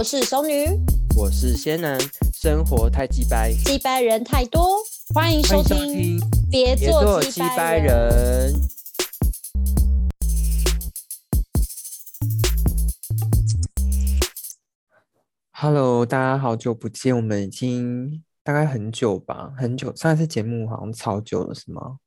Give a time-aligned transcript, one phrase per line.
[0.00, 0.64] 我是熟女，
[1.14, 2.00] 我是仙男，
[2.32, 4.78] 生活太鸡掰，鸡掰人太多，
[5.14, 6.18] 欢迎收听，
[6.50, 8.54] 别别做做鸡鸡掰掰人。
[15.52, 21.98] Hello，大家好久不见，我们已经大概很久吧，很久，上一次节目好像超久了，是吗？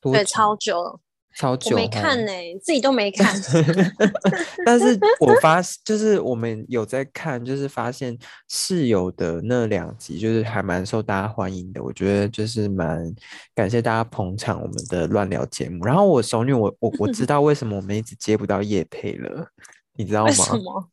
[0.00, 1.00] 多对，超久了，我
[1.36, 3.34] 超久，没看呢、自己都没看。
[4.66, 8.16] 但是我发就是我们有在看，就是发现
[8.48, 11.82] 室友的那两集，就是还蛮受大家欢迎的。
[11.82, 13.14] 我觉得就是蛮
[13.54, 15.84] 感谢大家捧场我们的乱聊节目。
[15.84, 19.46] 然后我熟女，我我我知 道为什么我们一直接不到叶配了，
[19.96, 20.32] 你知道吗？
[20.56, 20.88] 么？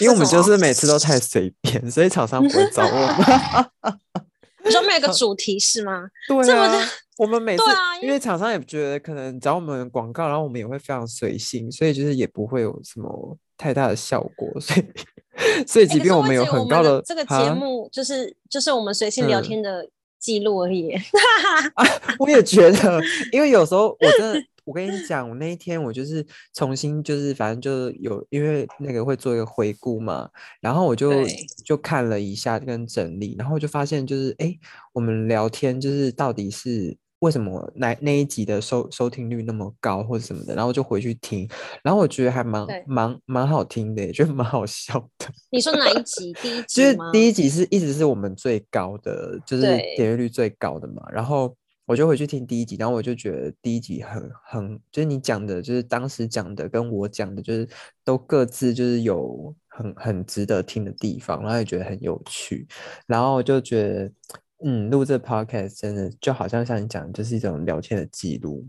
[0.00, 3.98] 因为我们就是每次都太随便，所以厂商不会找我们。
[4.68, 6.08] 你说 没有个主题是吗？
[6.28, 7.64] 对这么啊的，我们每次
[8.02, 20.94] 因因为厂商也觉得可能找我们广告，然后我们也会非常随性，所以就是也不会有什么太大的效果，所以所以即便我们有很高的的这个节啊目，就是就是我们随性聊嗯天的记录而已。
[22.18, 23.00] 我也觉得，
[23.32, 30.28] 因为有时候我真的，我跟你讲，我那一天我就是重新就是反正就是有因为那个会做一个回顾嘛，
[30.60, 31.10] 然后我就
[31.64, 34.60] 就看了一下跟整理，然后就发现就是哎，诶
[34.92, 36.96] 我们聊天就是到底是。
[37.20, 41.48] 为什么那那一集的收收听率那么高或者什么的，然后就回去听，
[41.82, 45.26] 然后我觉得还蛮蛮蛮好听的也，觉得蛮好笑的。
[45.50, 46.32] 你说哪一集？
[46.34, 47.10] 第一 就是集吗？
[47.12, 49.62] 第一集是一直是我们最高的，就是
[49.96, 51.02] 点阅率最高的嘛。
[51.10, 51.52] 然后
[51.88, 57.66] 我就回去听第一集，然后我就觉得第一集很很，就是你讲的，就是当时讲的跟我讲的，就是
[58.04, 62.68] 都各自就是有很很值得听的地方，然后也觉得很有趣，
[63.06, 64.12] 然后我就觉得，
[64.66, 68.68] 嗯，录这 podcast 真的就好像像你讲，就是一种聊天的记录。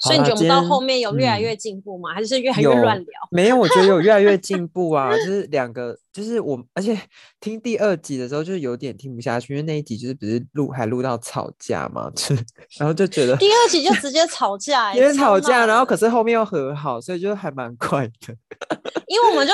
[0.00, 2.14] 所以你觉得我们到后面有越来嗯越进步吗？
[2.14, 3.06] 还是越来越乱聊？
[3.30, 6.98] 没有，我觉得有越来越进步啊， 就是两个，就是我，而且
[7.40, 12.44] 听第二集的时候，就是有点听不下去，因为那一集就是不是录还录到吵架嘛，就是
[12.78, 18.34] 然后就觉得第二集就直接吵架、欸，因为吵架，然后可是后面又和好，所以就还蛮快的。
[19.08, 19.52] 因为我们就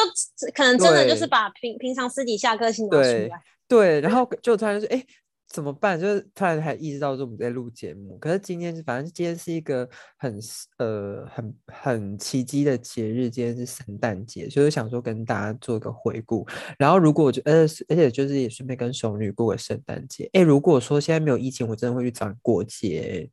[0.54, 3.40] 可能真的就是把平平常私底下个性拿出对来。
[3.66, 4.96] 对，然后就突然说哎。
[4.96, 5.06] 诶
[5.48, 5.98] 怎么办？
[5.98, 9.88] 就是突然还意识到说我们在录节目，可是今天是反正今天是一个
[10.18, 10.38] 很
[10.76, 16.46] 呃很很奇迹的节日，今天是圣诞节，所以想说跟大家做个回顾。
[16.78, 20.28] 然后如果我就呃而且就是也顺便跟熟女过个圣诞节。
[20.34, 23.30] 哎，如果说现在没有疫情，我真的会去找你过节，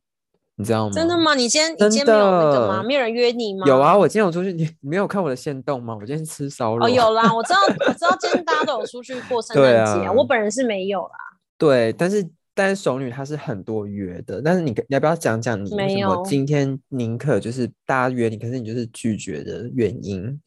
[0.54, 0.92] 你知道吗？
[0.94, 1.18] 真的？
[1.18, 1.34] 吗？
[1.34, 2.82] 你今天你今天没有那个吗？
[2.82, 3.66] 没有人约你吗？
[3.66, 5.94] 有啊，我今天有出去，你 你没有看我的线动吗？
[5.94, 6.86] 我今天吃烧肉。
[6.86, 11.25] 哦，有啦， 我知道，我知道今天大家都有出去过圣诞节、啊我本人是没有啦。
[11.58, 20.40] 对，但是但是熟女她是很多约的，但是你你要不要讲讲你为什么今天宁可就是大家约你，可是你就是拒绝的原因？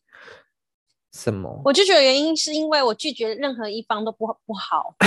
[1.12, 1.62] 什么？
[1.66, 4.94] 我拒绝的原因是因为我拒绝任何一方都不不好。
[5.02, 5.06] 我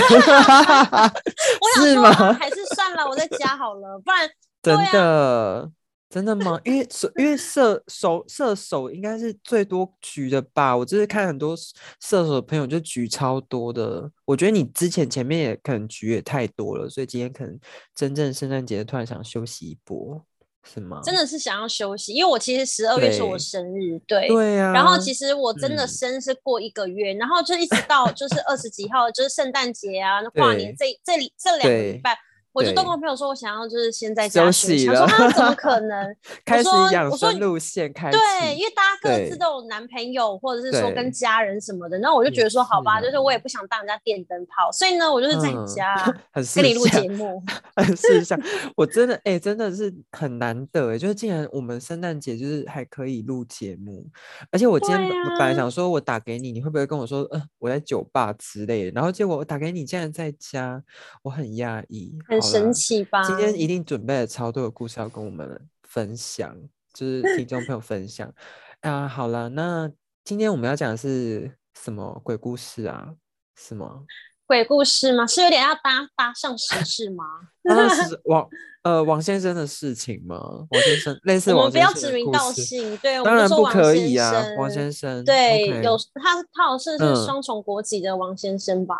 [1.75, 4.29] 想说、是吗啊还是算了，我在家好了，不然
[4.61, 5.71] 对真啊的
[6.13, 6.61] 真的吗？
[6.63, 10.77] 因为射因为射手射手应该是最多局的吧？
[10.77, 11.55] 我就是看很多
[11.99, 14.11] 射手的朋友就局超多的。
[14.23, 17.59] 我觉得你之前前面也可能局也太多了，所以今天可能
[17.95, 20.23] 真正圣诞节突然想休息一波，
[20.63, 21.01] 是吗？
[21.03, 24.27] 真的是想要休息，因为我其实十二月是我生日，对。
[24.27, 32.15] 对呀、然后其实我真的嗯生是过一个月，然后就一直到就是二十几号，就是圣诞节啊、那跨年这这里这两个礼拜，
[32.53, 34.77] 我就跟我朋友说，我想要就是先在家休息。
[34.79, 36.15] 息他说怎么可 能？
[36.45, 45.95] 开始说养生路线开始，对，因为大家各自都有男朋友，或者是说跟家人什么的，然后我就觉得说，好吧，就是我也不想当人家电灯泡，所以呢，我就是在嗯家
[46.55, 47.41] 跟你录节目。
[47.75, 48.39] 很事项，
[48.75, 54.05] 我真的哎、真的是很难得哎，就是竟然我们圣诞节就是还可以录节目，
[54.51, 60.81] 而且我今天本来啊想说我打给你，你会不会跟我说，呃，我在酒吧之类的，然后结果我打给你，竟然在家，
[61.23, 63.23] 我很压抑，很神奇吧？
[63.23, 66.55] 今天一定准备了超多的故事要跟我们分享，
[66.93, 68.31] 就是听众朋友分享
[68.81, 69.07] 啊。
[69.07, 69.89] 好了，那
[70.23, 71.51] 今天我们要讲的是
[71.81, 73.13] 什么鬼故事啊？
[73.55, 74.05] 什么？
[74.45, 75.25] 鬼故事吗？
[75.25, 77.23] 是有点要搭搭上时事吗？
[77.63, 78.47] 那是王
[78.83, 80.37] 呃王先生的事情吗？
[80.69, 85.23] 王先生类似我们不要指名道姓，对，当然不可以啊，王先生。
[85.23, 88.97] 对有他，他好像是嗯双重国籍的王先生吧？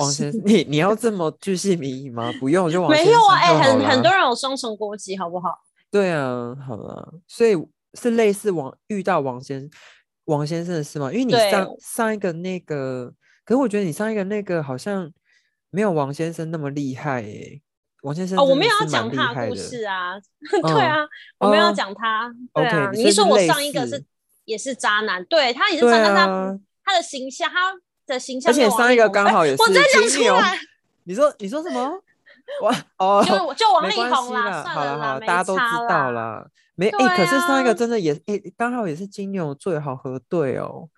[0.00, 2.32] 王先生， 你你要这么巨细靡遗吗？
[2.38, 5.48] 不用，就王先没有啊，哎、很很多人有双重国籍，好不好？
[5.90, 7.56] 对啊，好了，所以
[7.94, 9.68] 是类似王遇到王先
[10.26, 11.10] 王先生的事吗？
[11.12, 13.12] 因为你上上一个那个，
[13.44, 15.10] 可是我觉得你上一个那个好像
[15.70, 17.60] 没有王先生那么厉害耶。
[18.02, 20.98] 王先生哦，我没有要讲他的故事啊，嗯 对啊，
[21.38, 22.90] 我没有要哦讲他，对啊。
[22.92, 24.04] 你是说我上一个是
[24.44, 27.72] 也是渣男，对他也是渣男，他啊，他的形象，他
[28.08, 30.58] 的形象而且上一个刚好也是哎我真讲金牛出来，
[31.04, 32.00] 你说你说什么？
[32.62, 36.48] 哇哦，就就王力宏啦，算好了大家都知道啦。
[36.74, 40.88] 没哎、对可是上一个啊真的也哎，刚好也是金牛座，好核对哦。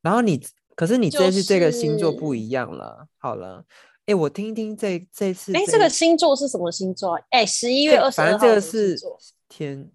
[0.00, 0.40] 然后你，
[0.76, 3.06] 可是你这次这个星座不一样了。
[3.18, 3.64] 好了，
[4.06, 7.22] 哎，我听听这这次哎，这这个星座是什么星座啊？
[7.30, 8.96] 哎，十一月二十这个是。
[9.48, 9.90] 天，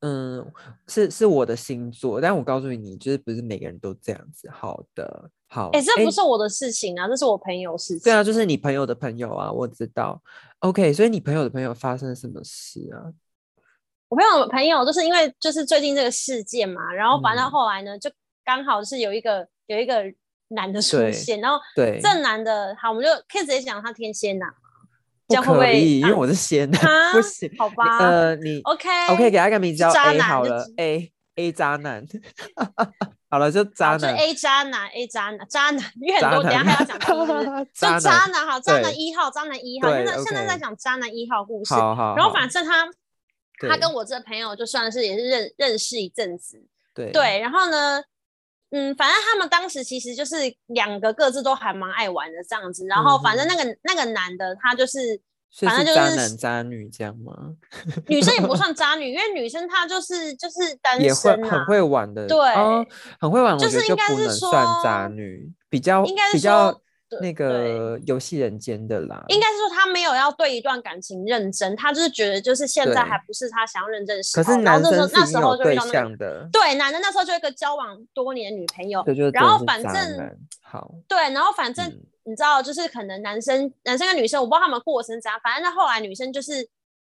[0.00, 0.44] 嗯，
[0.86, 4.50] 是是我的星座，但我告诉你，就是不是每个人都这样子。
[4.50, 8.04] 好的，好，哎，这不是我的事情啊，这是我朋友事情。
[8.04, 10.18] 对啊，就是你朋友的朋友啊，我知道。
[10.60, 13.12] OK，所以你朋友的朋友发生什么事啊？
[14.08, 18.10] 我朋友朋友就是因为就是最近这个事件嘛，然后反正嗯后来呢，就
[18.42, 20.02] 刚好是有一个有一个
[20.48, 24.54] 男的出对现，然后对，这男的，好，我们就可以直接讲他天蝎男嘛，
[25.26, 27.50] 不这样会不会可以，因为啊我是仙男，啊不行。
[27.58, 32.06] 好吧呃，你？OK OK，给他一个名字叫渣 A 男好了，A A 渣男。
[33.32, 34.14] 好了，就渣男。
[34.14, 37.26] A 渣男，A 渣男，渣男，因为很多，等下还要讲 就
[37.72, 42.86] 渣男男，好，渣男对一号，渣男一号，对现在现在在讲渣男一号故事，好好，然后反正他
[43.66, 46.62] 他跟我这个朋友就算是也是认认识一阵子，
[46.92, 47.10] 对。
[47.10, 48.02] 对，然后呢，
[48.70, 50.36] 嗯，反正他们当时其实就是
[50.66, 55.18] 两个各自都还蛮爱玩的这样子，然后反正嗯那个、那个男的他就是
[55.60, 57.32] 反正就是是渣男渣女这样吗？
[58.08, 62.84] 女生也不算渣女，因为女生她就是就是单身也会很会玩的，对哦，
[63.20, 66.80] 很会玩，我就是应该是能算渣女，比较应该是比较
[67.20, 74.60] 那个游戏人间的啦，应该是说他没有要对一段感情认真，他就是觉得就是现在还不是他想要认真的时可候。
[74.62, 79.92] 然后是男那时候那时候就遇到那个象的，对男的那时候就有一个交往多年的女朋友，然后反正
[80.62, 86.68] 好，对，然后反正嗯你知道，就是可能男生男生跟女生，我不知道他们过程怎样，反正那后来女生就是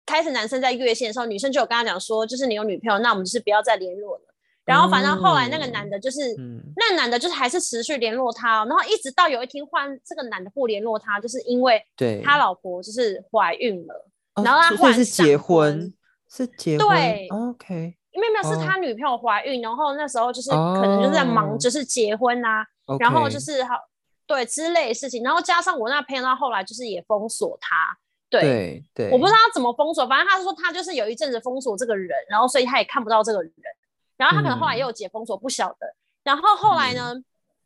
[0.05, 4.32] 开始男生在越线的时候，女生就有跟他讲说，就是你有女朋友，那我们就是不要再联络了。
[4.65, 15.93] 然后反正后来那个男的就是，嗯，那个男的就是还是持续联络他哦，然后一直到有一天换这个男的不联络他，就是因为对，他老婆就是怀孕了，哦然后他所以是结婚婚，
[16.29, 22.65] 是结婚对，OK 因为没有是哦他女朋友怀孕，然后那时候就是可能就是在忙哦就是结婚啊
[22.99, 23.75] 然后就是好
[24.25, 27.97] 对之类的事情，然后加上我那朋友到后来就是也封锁他，
[28.29, 28.41] 对。
[28.41, 33.51] 对对，我不知道他怎么封锁，反正他说他就是有一阵子封锁这个人，然后所以他也看不到这个人，
[34.17, 35.95] 然后他可能后来有解封锁，不晓得。
[36.23, 37.13] 然后后来呢，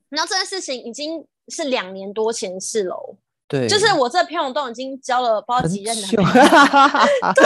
[0.09, 3.15] 然后这件事情已经是两年多前的事喽，
[3.47, 6.31] 对，就是我这篇我都已经交了不知道很几任男，朋友，
[7.35, 7.44] 对，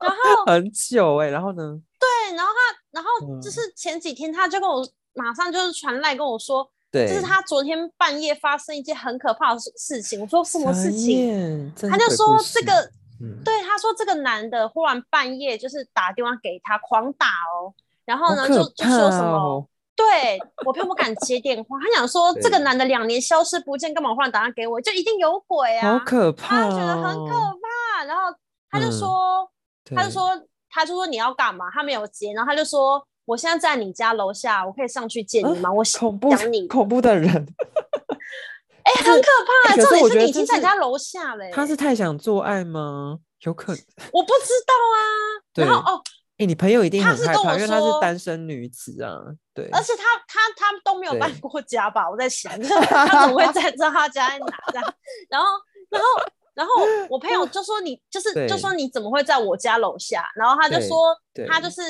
[0.00, 1.78] 然后 很久哎，然后呢？
[1.98, 10.20] 对，然后他，然后嗯就是前几天他就跟我马上就是传来跟我说，对，就是他昨天半夜发生一件很可怕的事事情。
[10.20, 11.72] 我说什么事情？
[11.90, 12.72] 他就说这个，
[13.20, 17.74] 嗯，对，他说这个男的忽然半夜就是打电话给他狂打哦，
[18.08, 24.80] 然后呢就就说什么，对我朋友不敢接电话，他想说这个男的两年消失不见，干嘛忽然打电话给我？
[24.80, 25.92] 就一定有鬼啊！
[25.92, 28.22] 好可怕，他就觉得很可哦怕，然后
[28.70, 29.50] 他就嗯说。
[29.96, 30.30] 他就说，
[30.68, 31.70] 他就说你要干嘛？
[31.72, 35.72] 他没有接，然后他就说，我现在在你家楼下，我可以上去见你吗？
[35.72, 37.26] 我想恐怖你，恐怖的人，
[38.84, 39.28] 哎、 很可
[39.64, 43.18] 怕、重点是是你已经在你家楼下嘞、他是太想做爱吗？
[43.40, 43.80] 有可能。
[44.12, 45.00] 我不知道啊。
[45.54, 46.02] 然后哦，
[46.38, 49.18] 哎、你朋友一定他是跟我很害怕，因为她是单身女子啊。
[49.52, 52.08] 对，而且他他他都没有搬过家吧？
[52.08, 54.94] 我在想， 就是他怎么会在知道他家在哪这样？
[55.28, 55.46] 然后
[55.90, 56.06] 然后
[56.54, 56.72] 然后
[57.10, 60.24] 我朋友就说你就是就说你怎么会在我家楼下？
[60.36, 61.82] 然后他就说对他就是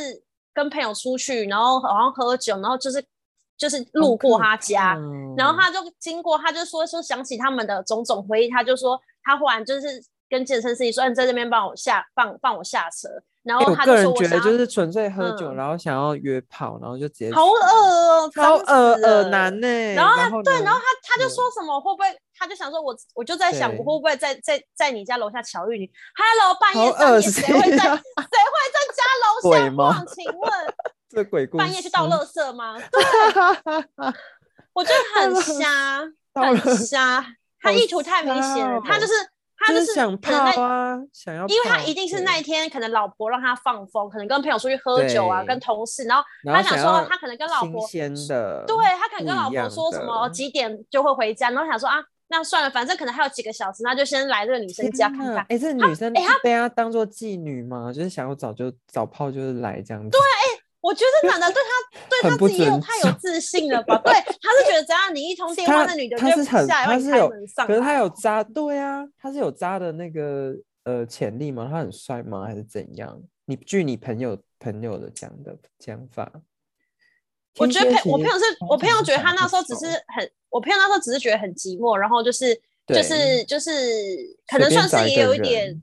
[0.54, 3.04] 跟朋友出去，然后好像喝酒，然后就是
[3.58, 4.96] 就是路过他家，
[5.36, 13.08] 然后他就经过，他就说说想起他们的种种回忆，他就说他忽然就是跟健身司机说，你在这边帮我下放放我下车，
[13.42, 22.06] 然哎、后他就我个人说我觉得就是纯粹喝酒，嗯然后想要约炮，然后就直接好去恶哦，超脏恶恶男呢、然后他对，然后他他就嗯说什么会不会？
[22.36, 30.04] 他就想说我，我就在想，我对会不会在在在你家楼下巧遇你？Hello，半夜好三点谁会在谁会在家楼下？
[30.14, 30.50] 请问
[31.08, 32.76] 这鬼故事半夜去倒垃圾吗？
[34.74, 36.02] 我觉得很瞎，
[36.34, 37.24] 很瞎，
[37.60, 38.80] 他意图太明显了。
[38.84, 39.12] 他就是
[39.58, 51.96] 他就是想泡啊，想要泡，因为他一定是那一天可能老婆让他放风，可能跟朋友出去喝酒啊，跟同事，然后他想说他可能跟老婆新鲜的，对他可能跟老婆说什么几点就会回家，然后想说啊，
[52.28, 55.44] 那算了，反正可能还有几个小时，那就先来这个女生家看看。
[55.48, 56.12] 哎、这女生
[56.42, 57.92] 被他当做妓女吗？
[57.92, 60.10] 就是想要早就早泡就是来这样子。
[60.10, 60.20] 对，
[60.80, 63.96] 我觉得男的对他对他自己也有太有 自信了吧？
[64.04, 70.54] 对，他是觉得只要你一通电话，那女的就会不他是很下来帮你他是有开门上可是他有渣，对啊，他是有渣的那个
[70.84, 71.68] 呃潜力吗？
[71.70, 72.44] 他很帅吗？
[72.46, 73.20] 还是怎样？
[73.46, 76.30] 你据你朋友朋友的讲的讲法，
[77.56, 82.54] 我觉得朋我朋友是我朋友觉得他那时候只是是很，我朋友那时候只是觉得很寂寞，然后就是
[82.86, 83.70] 就是就是
[84.46, 85.80] 可能算是也有一点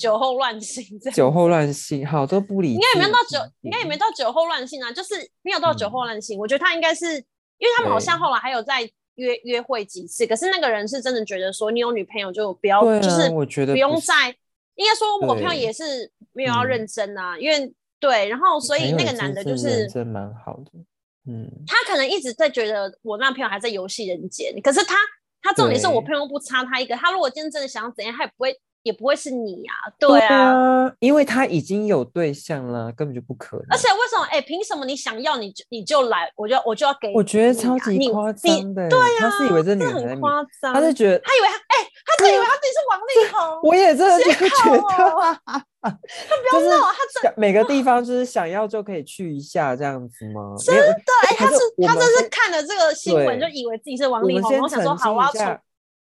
[0.00, 1.14] 酒后乱性这样。
[1.14, 2.72] 酒后乱性，好都不理。
[2.72, 6.38] 应该也没有到酒，应该也没到酒后乱性啊，就是没有到酒后乱性。
[6.38, 7.06] 我觉得他应该是，
[7.58, 8.80] 因为他们好像后来还有在
[9.16, 14.34] 约约会几次，可是那个人是真的觉得说，你有女朋友就不要，就是我觉得不用再。
[14.76, 20.70] 应该说，我朋友也是没有要认真啊，因为对，然后所以那个男的就是真蛮好的，
[21.28, 24.96] 嗯，他可能一直在觉得我那朋友还在游戏人间，可是他
[25.42, 28.58] 他重点是我朋友不差他一个，他如果今天真的想要怎样，他也不会。
[28.82, 33.66] 也不会是你呀，对啊，因为他已经有对象了，根本就不可能。
[33.70, 34.24] 而且为什么？
[34.30, 37.12] 哎，凭什么你想要你就你就来，我就我就要给？
[37.14, 43.60] 我觉得超级夸张的，对呀，他是以为这女人很夸张，他是觉得他以为他哎，他真以为他自己是王力宏。
[43.64, 44.36] 我也真的 觉得，
[45.82, 50.54] 他不要闹，他真每个地方就是想要就可以去一下这样子吗？
[50.58, 50.82] 真的，
[51.28, 51.56] 哎，他是
[51.86, 55.58] 他这是看了这个新闻就以为自己是王力宏，我想说好，我要从。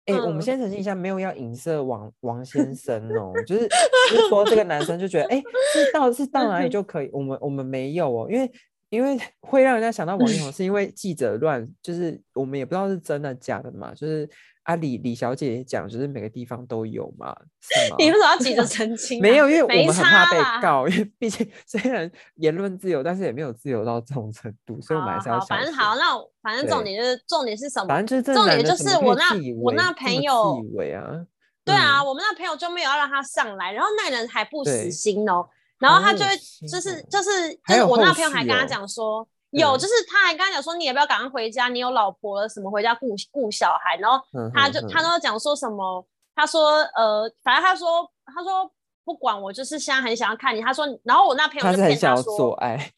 [0.07, 3.69] 哎，我们先澄清一下，没有要影射王王先生哦，就是
[4.11, 8.51] 就是说这个男生就觉得，哎，是到是到哪里 就可以，我们我们没有哦，因为
[8.89, 14.29] 因为会让人家想到王力宏，是因为记者乱，就是我们也不知道是真的假的嘛，就是。
[14.67, 17.33] 啊，李李小姐也讲，就是每个地方都有嘛？
[17.99, 19.23] 你为什么要急着澄清？
[19.23, 26.03] 没有，因为我们很怕被告，因为毕竟虽然言论自由，但是也没有自由到这种程度，所以我们还是要反正好，那
[26.43, 27.87] 反正重点就是重点是什么？
[27.87, 29.27] 反正就是重点就是我那
[29.63, 31.25] 我那朋友以为啊，
[31.65, 36.37] 对啊，我们那朋友就没有要让他上来，然后那人还不死心哦，然后他就会
[36.69, 39.27] 就是就是就是我那朋友还跟他讲说。
[39.51, 44.21] 有，就是他还跟他讲说，你也不要赶快回家，你有老婆了，什么回家顾顾小孩，然后
[44.53, 46.05] 他就他都讲说什么，
[46.35, 48.71] 他说呃，反正他说他说
[49.03, 52.93] 不管我，就是现在很想要看你，他说，然后我那朋友就骗他说做爱，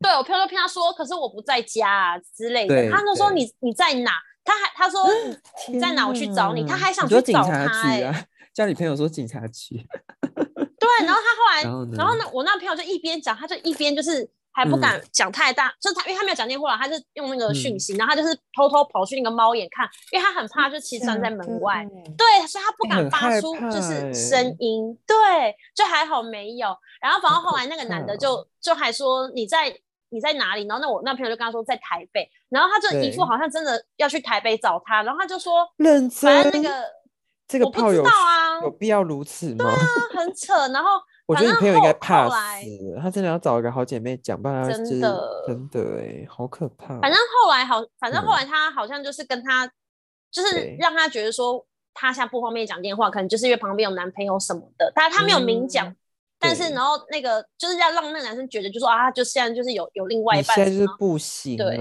[0.00, 4.12] 对我朋友就骗他说，可是我不在家啊之类的，他就说你你在哪？
[4.44, 5.00] 他还他说
[5.68, 6.06] 你在哪？
[6.06, 9.84] 我去找你，他还想去找他哎，叫你朋友说警察局，
[10.84, 14.30] 对，然后他后来，然后呢，我那朋友就一边讲，他就一边就是。
[14.56, 21.84] 还不敢讲太大，就是他，因为他没有讲电话，他是用那个讯息，然后他就是偷偷跑去那个猫眼看，因为他很怕，就其实站在门外，
[22.16, 26.68] 对，所以他不敢发出就是声音，对，就还好没有。
[27.02, 29.76] 然后反正后来那个男的就就还说你在
[30.10, 30.64] 你在哪里？
[30.68, 35.68] 然后那我那朋友就跟他说在台北，然后他就一副好像真的要去台北找他，然后他就说，
[36.30, 36.84] 反正那个
[37.46, 39.64] 这个炮友啊，有必要如此吗？
[39.64, 39.78] 对啊，
[40.16, 40.52] 很扯。
[40.68, 40.90] 然后。
[41.26, 42.66] 我觉得你朋友应该怕死，
[43.00, 47.00] 他真的要找一个好姐妹讲，不然真的真的哎，好可怕。
[47.00, 49.66] 反正后来好，反正后来他好像就是跟他，
[50.30, 55.96] 就是让他觉得说他现在不方便讲电话，可能就是因为旁边有男朋友什么的，但他没有明讲，
[56.38, 61.78] 但是然后那个就是要让那个男生觉得，就说啊，就现在就是有有另外一半，现在就是不行，对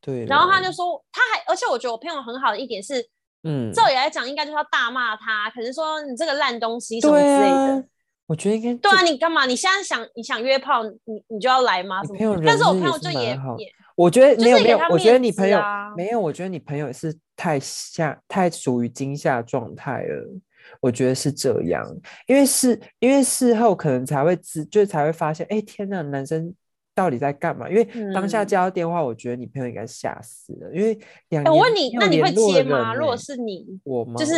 [0.00, 0.26] 对。
[0.26, 3.08] 然后他就说，他还而且我觉得我朋友很好的一点是，
[3.42, 7.84] 嗯，照理来讲应该就是要大骂他，可能说你这个烂东西什么之类的。
[8.26, 9.44] 我觉得应该对啊，你干嘛？
[9.44, 12.00] 你现在想你想约炮，你你就要来吗？
[12.04, 15.60] 朋友，但是我朋友就也也，我觉得没有没有，我觉得你朋友
[15.96, 20.40] 没有，我觉得你朋友是太下太属于惊吓状态了。
[20.78, 21.84] 我觉得是这样，
[22.28, 26.54] 因为事因为事后可能才会知，就才会发现，哎，天呐，男生
[26.94, 27.68] 到底在干嘛？
[27.68, 32.94] 因为当下接到电话，我觉得你朋友应该吓死了，因为两我问你，那你会接吗？
[32.94, 34.14] 如果是你，我吗？
[34.16, 34.34] 就是，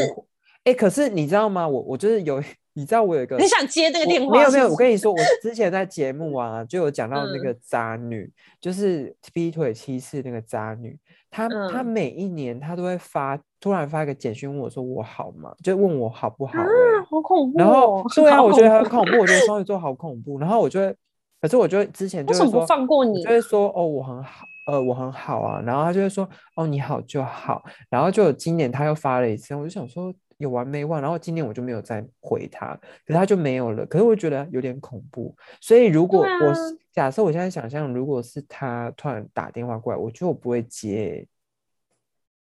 [0.65, 1.67] 哎，可是你知道吗？
[1.69, 2.43] 我我就是有。
[2.75, 4.33] 你知道我有一个，你想接这个电话？
[4.35, 10.99] 没有没有，我跟你说，我 之前在节目啊，就有讲到那个渣女，就是劈腿七次那个渣女，
[11.31, 15.55] 她她每一年她都会发，突然发一个简讯问我说我好吗？
[15.63, 16.63] 就问我好不好？
[16.63, 16.67] 啊，
[17.11, 17.59] 好恐怖！
[17.59, 20.39] 然后对啊，我觉得很恐怖，我觉得双鱼座 好恐怖。
[20.39, 20.97] 然后我就会，
[21.43, 25.61] 可是我就之前就会说放过你，就会说哦我很好，呃我很好啊。
[25.61, 27.63] 然后他就会说哦你好就好。
[27.91, 30.15] 然后就今年他又发了一次，我就想说。
[30.39, 31.01] 有完没完？
[31.01, 32.75] 然后今年我就没有再回他，
[33.07, 33.87] 可是他就没有了。
[33.87, 36.53] 可是我觉得有点恐怖，所以如果我
[36.91, 41.25] 假设我现在想象，如果是他突然打电话过来，我觉得我不会接，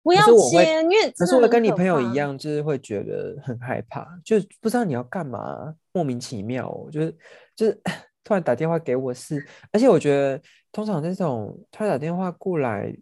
[0.03, 7.17] 不要接，因为可是我跟你朋友一样，就是会觉得很害怕，就不知道你要干嘛，莫名其妙，就是
[7.55, 7.81] 就是
[8.25, 12.95] 突然打电话给我是，而且我觉得通常这种突然打电话过来。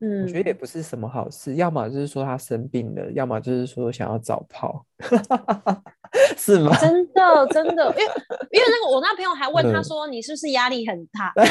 [0.00, 4.86] 嗯，我觉得也不是什么好事，要么就是说他生病了，要么就是说想要早跑，
[6.38, 6.70] 是吗？
[6.80, 8.12] 真的，真的，因为
[8.52, 11.32] 因为那个我那朋友还问他说， 你是不是压力很大？
[11.34, 11.44] 担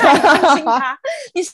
[0.56, 0.98] 心他，
[1.36, 1.52] 你是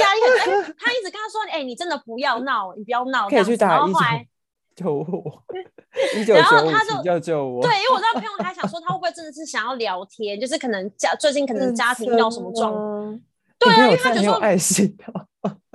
[0.00, 0.74] 压力很大？
[0.78, 3.98] 他一直跟他说，哎，你真的不要闹，你不要闹，可以去打一九
[4.76, 5.42] 救我，
[6.16, 7.62] 一九九五救救我。
[7.62, 13.20] 对，因为我那朋友还想说，他会不会真的是想要聊天，就是可能家最近可能家庭闹什么状况。
[13.58, 15.04] 对因为他觉得说爱心的。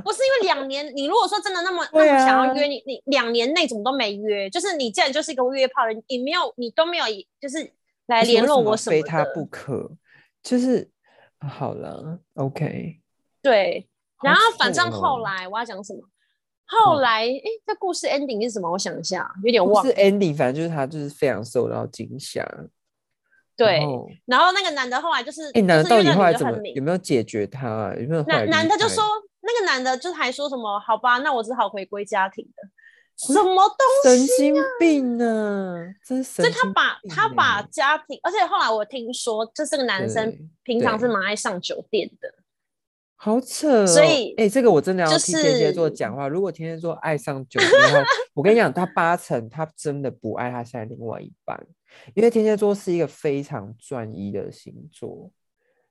[0.04, 4.50] 不是因为两年，你如果说真的那么那么想要约你，你两年内怎么都没约？
[4.50, 7.06] 就是你既然就是一个约炮人，你没有你都没有，
[7.40, 7.72] 就是
[8.08, 9.92] 来联络我什么非他不可，
[10.42, 10.90] 就是
[11.40, 13.00] 好了，OK。
[13.44, 13.88] 对，
[14.24, 16.02] 然后反正后来我要讲什么？
[16.72, 18.72] 后来哎，这故事 ending 是什么？
[18.72, 19.86] 我想一下，有点忘。
[19.86, 22.48] 是 ending，反正就是他就是非常受到惊吓。
[23.56, 23.80] 对，
[24.26, 27.94] 然后那个男的后来就是，哎，男的到底后来怎么有没有解决他？
[28.00, 28.24] 有没有？
[28.24, 29.04] 男男的就说。
[29.44, 30.80] 那个男的就还说什么？
[30.80, 32.62] 好吧，那我只好回归家庭的。
[33.18, 33.68] 什么
[34.04, 34.28] 东西？
[34.28, 35.84] 神经病呢？
[36.06, 36.44] 真是。
[36.44, 42.32] 所以他把他把家庭，而且后来我听说，这是个男生平常是蛮爱上酒店的。
[43.24, 43.86] 好扯。
[43.86, 46.28] 所以，哎，这个我真的要替天蝎座讲话。
[46.28, 47.70] 如果天蝎座爱上酒店，
[48.34, 51.56] 我跟你讲，他八成他真的不爱他现在另外一半，
[52.16, 55.30] 因为天蝎座是一个非常专一的星座。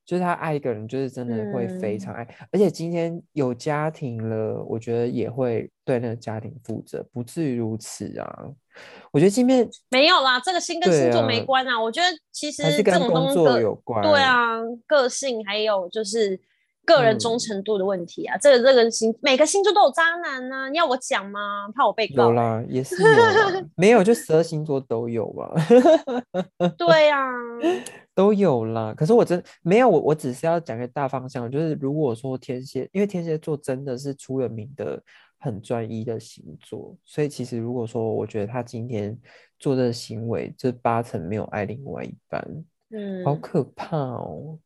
[0.02, 8.48] 就是他爱一个人，就是真的会非常爱，而且今天有家庭了，我觉得也会对那个家庭负责，不至于如此啊。
[9.12, 11.80] 我觉得今天没有啦，这个星跟星座没关啊。
[11.80, 16.40] 我觉得其实是跟工作有关，对啊，个性还有就是
[16.96, 18.36] 个人忠诚度的问题啊。
[18.38, 21.68] 这个这个星每个星座都有渣男呢，你要我讲吗？
[21.74, 22.24] 怕我被告？
[22.24, 23.08] 有啦，也是有，
[23.76, 25.54] 没有就十二星座都有吧。
[26.76, 27.26] 对呀。
[28.12, 35.02] 都有啦，可是我真没有我，我只是要讲个大方向，就是如果说天蝎，因为天蝎座真的是出了名的
[35.38, 39.16] 很专一的星座，所以其实如果说我觉得他今天
[39.58, 42.46] 做的行为，这八成没有爱另外一半，
[42.90, 44.58] 嗯，好可怕哦。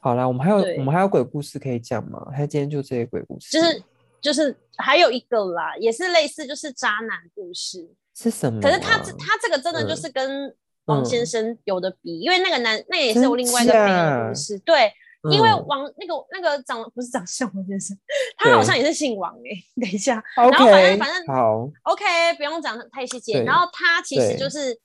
[0.00, 2.26] 好啦，我们还有我们还有鬼故事可以讲吗？
[2.32, 3.50] 还是今天就这些鬼故事？
[3.50, 3.82] 就是
[4.20, 8.60] 就是还有一个啦，也是类似就是渣男故事是什么？
[8.60, 10.54] 可是他他这个真的就是跟。
[10.86, 14.58] 王先生有的比，因为那个男，那也是我另外一个朋友的故事。
[14.60, 14.92] 对，
[15.30, 17.96] 因为王那个那个长不是长相王先生，
[18.36, 19.54] 他好像也是姓王哎。
[19.80, 22.04] 等一下，然后反正反正好，OK，
[22.38, 23.44] 不用讲太细节。
[23.44, 24.76] 然后他其实就是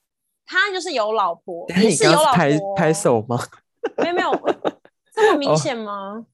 [0.45, 2.75] 他就是有老婆，也是有老婆。
[2.75, 3.39] 拍手吗？
[3.97, 4.31] 没有没有，
[5.15, 6.25] 这么明显吗？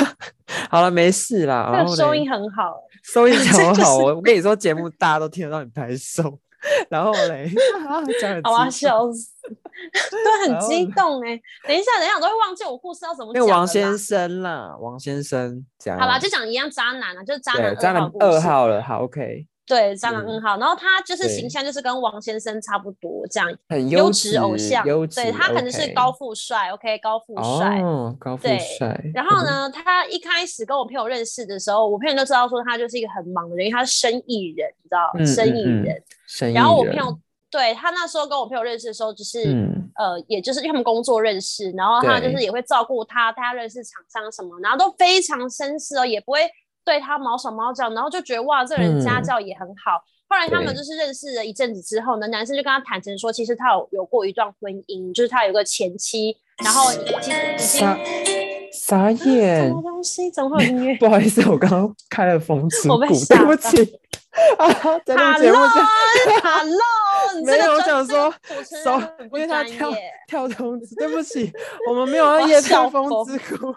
[0.70, 1.70] 好了，没事啦。
[1.72, 2.74] 那个收音很好，
[3.12, 3.98] 收音 很好。
[3.98, 6.38] 我我跟你说，节目大家都听得到你拍手。
[6.90, 7.48] 然后嘞，
[8.42, 9.30] 好啊，笑死，
[10.02, 11.40] 都很激动哎。
[11.66, 13.46] 等一下，等一下，我都会忘记我故事要怎么讲。
[13.46, 15.96] 那王先生啦，王先生讲。
[15.96, 18.82] 好吧，就讲一样渣男啊，就是渣男渣男二号了。
[18.82, 19.46] 好，OK。
[19.68, 24.82] 对，渣男二号，然后他就是形象就是跟王先生差不多，这样很优质偶像。
[25.14, 27.80] 对他可能是高富帅，OK，高富帅。
[27.82, 28.98] 哦，高富帅。
[29.12, 36.02] 然后呢，他一开始跟我朋友认识的时候，我朋友都知道说他就是一个很忙的人，因为他是生意人，你知道，生意人。
[36.54, 37.18] 然后我朋友
[37.50, 39.40] 对他那时候跟我朋友认识的时候，就是
[39.96, 46.40] 呃，也就是他们工作认识，然后他就是也会照顾他，他认识厂商什么，然后都非常绅士哦，也不会
[46.88, 50.00] 对他毛手毛脚，然后就觉得哇，这个人家教也很好。
[50.26, 57.86] 后来他们就是认识了一阵子之后呢，男生就跟他坦诚说，其实他有有过一段婚姻，就是他有个前妻，然后已经已经
[58.72, 60.30] 傻眼，什么东西？
[60.30, 60.96] 怎么会有音乐？
[61.00, 64.00] 不好意思，我刚刚开了风 之谷，对不起。
[64.56, 64.66] 啊，
[65.04, 65.86] 在录节目上
[66.42, 68.32] ，Hello，没有，我想说，
[68.82, 69.92] 说，因为他跳
[70.26, 71.52] 跳通知，对不起，
[71.86, 73.74] 我们没有要夜跳风之谷。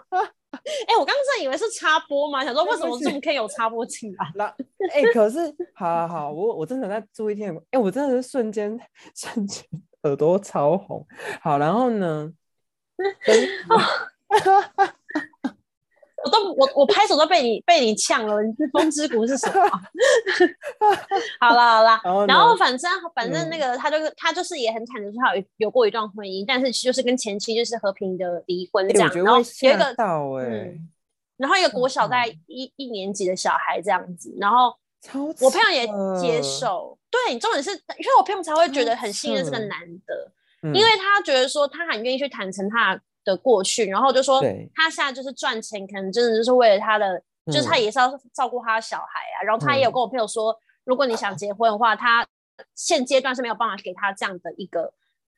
[0.88, 4.32] 哎，我刚刚以为是插播嘛，想说为什么这么可以有插播进来？
[4.34, 4.44] 那，
[4.92, 5.38] 哎，可是，
[5.74, 8.78] 好好好，我我真的在注意听，哎，我真的是瞬间
[9.14, 9.64] 瞬间
[10.02, 11.06] 耳朵超红。
[11.40, 12.32] 好，然后呢？
[16.24, 19.68] 我都我我拍手都被你被你呛了，你是风之谷是什么？
[21.40, 29.94] 好了好了，然后反正反正那个他就是他就是也很惨的说他有有过一段婚姻，但是就是跟前妻就是和平的离婚这样，然后有一个
[30.48, 30.88] 嗯，
[31.36, 34.74] 然后一个国小在一一年级的小孩这样子，然后
[35.40, 35.86] 我朋友也
[36.20, 40.32] 接受，对，重点是因为我朋友才会觉得很信任这个男的，
[40.72, 42.94] 因为他觉得说他很愿意去坦诚他。
[42.94, 43.02] 的
[43.36, 44.40] 过去，然后就说
[44.74, 49.42] 他现在就是赚钱，可能真的就是为了他的，就是他也是要照顾他的小孩啊。
[49.44, 52.26] 然后他也有跟我朋友说，如果你想结婚的话，他
[52.74, 54.92] 现阶段是没有办法给他这样的一个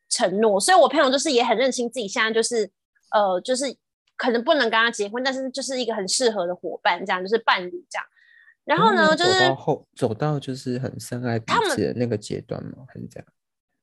[0.09, 0.59] 承诺。
[0.59, 2.69] 所以我朋友就是也很认清自己现在就是
[3.11, 3.65] 呃，就是
[4.17, 8.05] 可能不能跟他结婚，但是就是一个很适合的伙伴，这样就是伴侣这样。
[8.63, 12.85] 然后呢，就是后走到就是很深爱彼此的那个阶段吗？
[12.87, 13.27] 还是这样？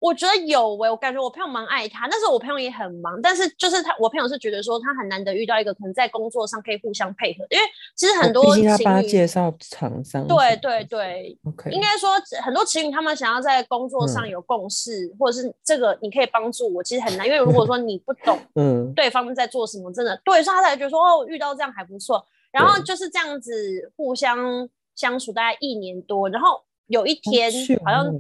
[0.03, 7.63] 我觉得有诶、我感觉我朋友蛮爱他，但是我朋友也很忙，但是就是他，我朋友是觉得说他很难得遇到一个可能在工作上可以互相配合，因为
[7.95, 10.27] 其实很多情侣他介绍厂商。
[10.27, 12.11] 对对对，，OK，应该说
[12.43, 14.31] 很多情侣他们想要在工作上嗯。
[14.31, 27.53] 有共识，或者是这个你可以帮助我，其实很难，因为如果说你不懂 嗯，对方在做什么，真的对，所以他才觉得说哦，遇到这样还不错，然后就是这样子互相相处大概一年多，然后有一天
[27.85, 28.13] 好像哦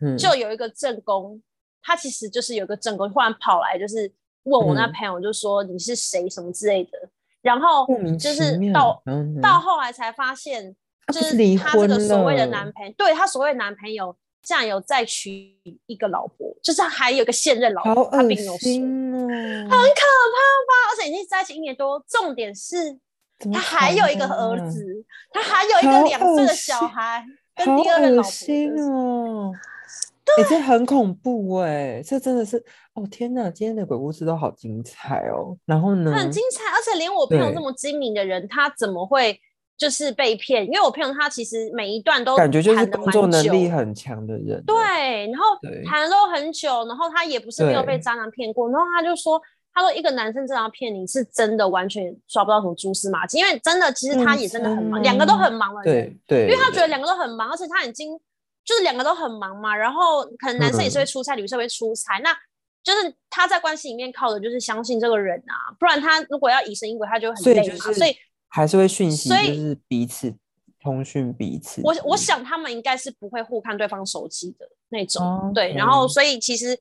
[0.00, 0.16] 嗯。
[0.16, 1.40] 就有一个正宫，
[1.82, 4.12] 他其实就是有一个正宫，忽然跑来就是
[4.44, 4.92] 问我那嗯。
[4.92, 6.90] 朋友，就说你是谁什么之类的，
[7.42, 7.86] 然后
[8.18, 9.02] 就是到
[9.42, 10.74] 到后来才发现，
[11.12, 20.72] 就是离他这个所谓的男朋友，对他所谓的男朋友竟然有再娶一个老婆，就是还有一个现任老婆，他恶并没有说，很可怕吧？
[20.90, 22.98] 而且已经在一起一年多，重点是
[23.52, 28.30] 他还有一个儿子，他还有一个两岁的小孩，跟第二任老婆！
[30.38, 32.56] 哎、这很恐怖哎、这真的是
[32.94, 33.50] 哦天哪！
[33.50, 35.56] 今天的鬼故事都好精彩哦。
[35.66, 36.12] 然后呢？
[36.12, 39.38] 很精彩，而且连我朋友这么精明的人，他怎么会
[39.76, 40.64] 就是被骗？
[40.66, 44.76] 因为我朋友他其实每一段都感觉就是工作能力很强的人。，对，
[45.28, 45.44] 然后
[45.86, 49.40] 谈了都很久，然后他也不是没有被渣男骗过，然后他就说。
[49.72, 56.12] 他说：“一个男生这样骗你是真的完全抓不到什么蛛丝马迹，因为真的，其实他也真的很忙，两个都啊很忙了对。
[56.26, 58.18] 对，因为他觉得两个都很忙，而且他已经
[58.70, 62.32] 就是两个都很忙嘛，然后可能男生也是会出差，女生会出差，那
[62.84, 67.74] 就是他在关系里面靠的就是相信这个人啊，不然他如果要疑神疑鬼，他就很累嘛。
[67.86, 70.32] 是所以还是会讯息，就是彼此
[70.80, 71.80] 通讯彼此。
[71.82, 75.74] 我我想他们应该是不会互看对方手机的那种，哦对。
[75.74, 76.78] 然后所以其实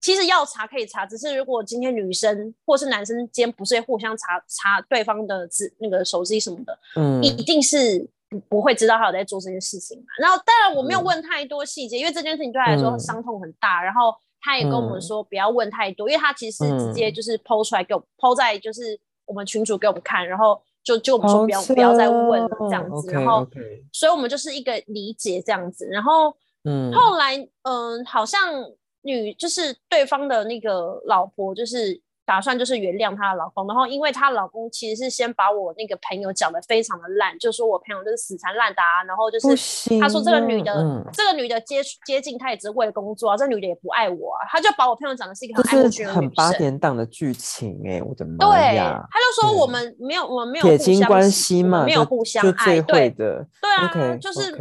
[0.00, 10.04] 其实要查可以查，只是如果今天女生或是男生间不是会互相查查对方的资那个手机什么的，嗯一定是不不会知道他有在做这件事情嘛。
[10.20, 13.82] 然后当然我没有嗯问太多细节，因为这件事情对他来说嗯伤痛很大。
[13.82, 23.12] 然后他也跟我们嗯说不要问太多，因为他其实直接嗯就是抛出来给我抛在就是我们群主给我们看，然后就就我们说好不要不要再问了这样子。
[23.12, 23.46] 然后
[23.92, 25.86] 所以我们就是一个理解这样子。
[25.86, 28.64] 然后嗯，后来嗯、好像
[29.02, 32.00] 女就是对方的那个老婆就是。
[32.28, 40.74] 打算就是原谅她的老公，然后因为她老公其实是先把我那个朋友讲的非常的烂，就说我朋友就是死缠烂打啊，然后就是他说这个女的，
[41.10, 46.58] 这个女的接接近他也只是为了工作啊，这女的也不爱我啊，他就把我朋友讲的是一个很很八生。
[46.58, 49.02] 点档的剧情哎、我的妈对，呀！
[49.10, 53.46] 他就说我们没有，我们没有铁互相金关系嘛，没有互相爱，对的。
[53.62, 54.54] 对啊就是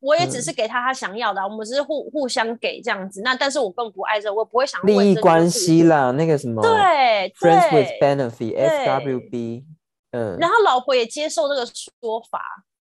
[0.00, 3.22] 我也只嗯是给他他想要的啊，我们只是互互相给这样子。
[3.24, 5.48] 那但是我更不爱这个，我不会想利益关。
[5.54, 9.64] 系啦，那个什么对，Friends with 对，benefit（FWB），
[10.12, 12.40] 嗯，然后老婆也接受这个说法，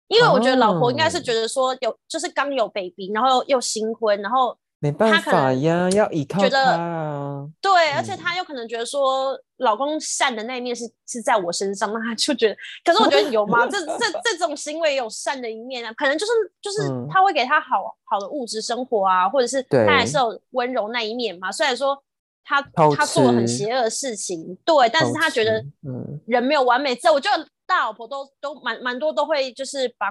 [0.08, 7.48] 因为我觉得老婆应该是哦觉得说有就是刚有 baby，然后又又新婚，然后没办法呀，要依靠他啊。
[7.60, 13.66] 对，而且嗯她有可能觉得说，老公善的那一面是是在我身上，那她就觉得，可是我觉得有吗？
[13.70, 21.50] 这这这种行为有善的一面啊，可能就是就是嗯他会给他好好的物质生活啊，或者是他还是有温柔那一面嘛。
[21.52, 22.00] 虽然说
[22.48, 22.62] 他
[22.96, 30.10] 他做了很邪恶的事情，对，但是他觉得嗯人没有完美，这我觉得大老婆都都蛮蛮多都会就是帮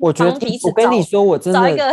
[0.00, 1.84] 我觉得帮我跟你说，我真的，找一个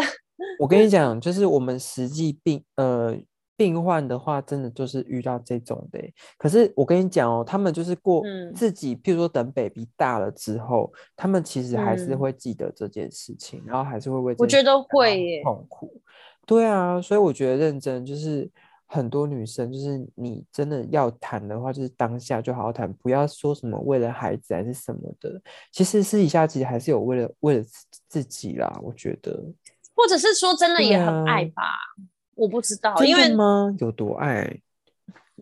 [0.59, 3.15] 我跟你讲，就是我们实际病呃
[3.55, 6.13] 病患的话，真的就是遇到这种的欸。
[6.39, 16.01] 可是我跟你讲哦，他们就是过嗯自己，譬如说等 baby 大了之后，他们其实还是嗯会记得这件事情，然后还是会为我觉得会耶痛苦。
[16.47, 18.49] 对啊，所以我觉得认真就是。
[18.87, 25.41] 很多女生就是你真的要谈的话，就是当下就好好谈，不要说什么为了孩子还是什么的。
[25.71, 29.43] 其实私底下其实还是有为了为了自自己啦，我觉得。
[29.95, 31.63] 或者是说真的也很爱吧，
[32.35, 33.73] 我不知道，因为吗？
[33.79, 34.59] 有多爱？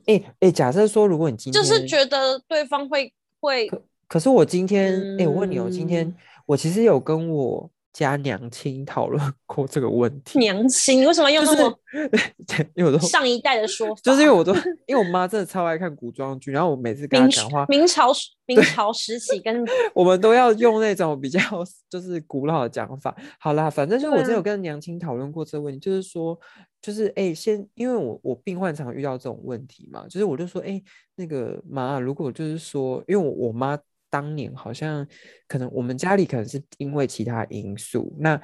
[0.06, 11.80] 哎、哎、假设说如果你今天就是觉得对方会会可可是我今天，哎、我问你哦，今天嗯我其实有跟我家娘亲讨论 过这个问题，娘亲，为什么用就是那么
[12.74, 14.02] 因为我都上一代的说法？
[14.04, 14.54] 就是因为我都
[14.88, 21.40] 因为我妈真的超爱看古装剧，然后我每次跟她讲话，明朝时明朝时期跟我们都要用那种比较
[21.88, 23.16] 就是古老的讲法。
[23.40, 26.38] 好啦，反正就是我真有跟娘亲讨论过这个问题，就是说，
[26.82, 30.82] 就是哎、先因为我我病患常遇到这种问题嘛，就是我就说，哎、
[31.16, 33.78] 那个妈，如果就是说，因为我我妈
[34.14, 35.04] 当年好像
[35.48, 38.40] 可能我们家里可能是因为其他因素，那。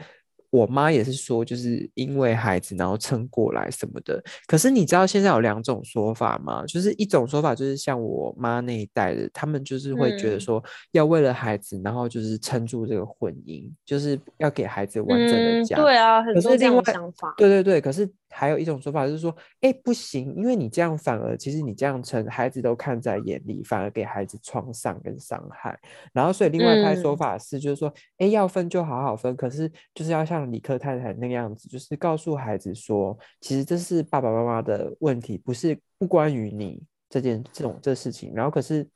[0.51, 4.19] 我妈也是说，就是因为孩子，然后撑过来什么的。
[4.47, 6.65] 可是你知道现在有两种说法吗？
[6.65, 15.75] 就是一种说法就是像我妈那一代的，他们就是会觉得嗯说要为了孩子，然后就是撑住这个婚姻，就是要给孩子完整的嗯，家。
[15.75, 17.31] 对啊，很可多这样的想法。
[17.37, 25.77] 对对对，可是还有一种说法就是说，哎，不行，因为你这样反而其实你这样成孩子都看在眼里，反而给孩子创伤跟伤害。
[26.13, 38.33] 然后所以另外一派说法是，就是说，哎，要分就好好分，可是就是要像李克太太那个样子，就是告诉孩子说，其实这是爸爸妈妈的问题，不是不关于你这件这种这事情。
[38.33, 38.87] 然后可是。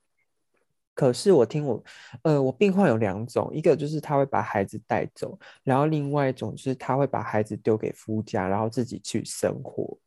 [0.96, 1.84] 可是我听我，
[2.22, 9.98] 呃，我病患有两种，一个就是他会把孩子带走，然后另外一种就是他会把孩子丢给夫家，然后自己去生活。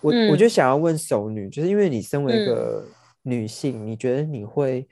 [0.00, 2.84] 我我就想要问熟女，就是因为你身为一个
[3.22, 4.86] 女性，你觉得你会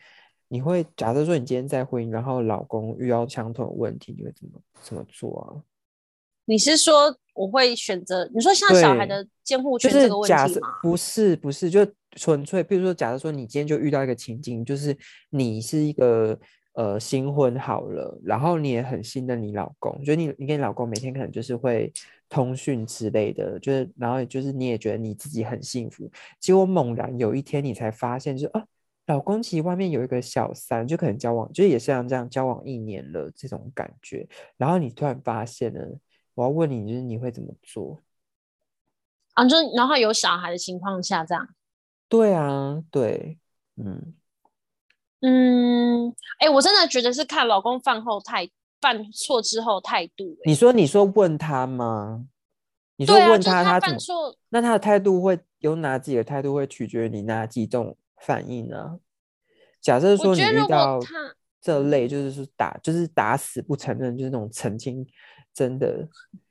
[0.49, 5.72] 你会假设说你今天在婚姻，然后老公遇到相同的问题，你会怎么怎么做啊？
[6.45, 8.31] 你是说我会选择？
[8.35, 10.69] 你说像小孩的监护权这个问题吗？
[10.83, 11.87] 不是，不是，就。
[12.15, 14.95] 纯粹，比如说，假如说你今天就遇到一个情境，就是
[15.31, 16.39] 你是一个
[16.75, 21.91] 呃新婚好了，然后你也很信任你老公，就你你跟你老公每天可能就是会
[22.29, 26.07] 通讯之类的，就是然后就是你也觉得你自己很幸福，
[26.39, 28.63] 结果猛然有一天你才发现，就啊，
[29.07, 34.29] 老公其实外面有一个小三，就可能交往，就也是像这样交往一年了这种感觉，
[34.59, 35.99] 然后你突然发现了，
[36.35, 38.01] 我要问你，就是你会怎么做？
[39.35, 41.49] 啊，就然后有小孩的情况下这样。
[42.09, 43.39] 对啊，对，
[43.77, 44.15] 嗯
[45.21, 50.37] 嗯，哎，我真的觉得是看老公饭后态犯错之后态度。
[50.45, 52.27] 你说，你说问他吗？
[52.97, 59.01] 你说问他，他犯错，那他的态度会有哪几个态度会取决于你哪几种反应呢？
[59.81, 61.01] 假设说你遇到
[61.61, 65.07] 这类，就是说打，就是打死不承认，就是那种澄清，
[65.55, 66.09] 真的。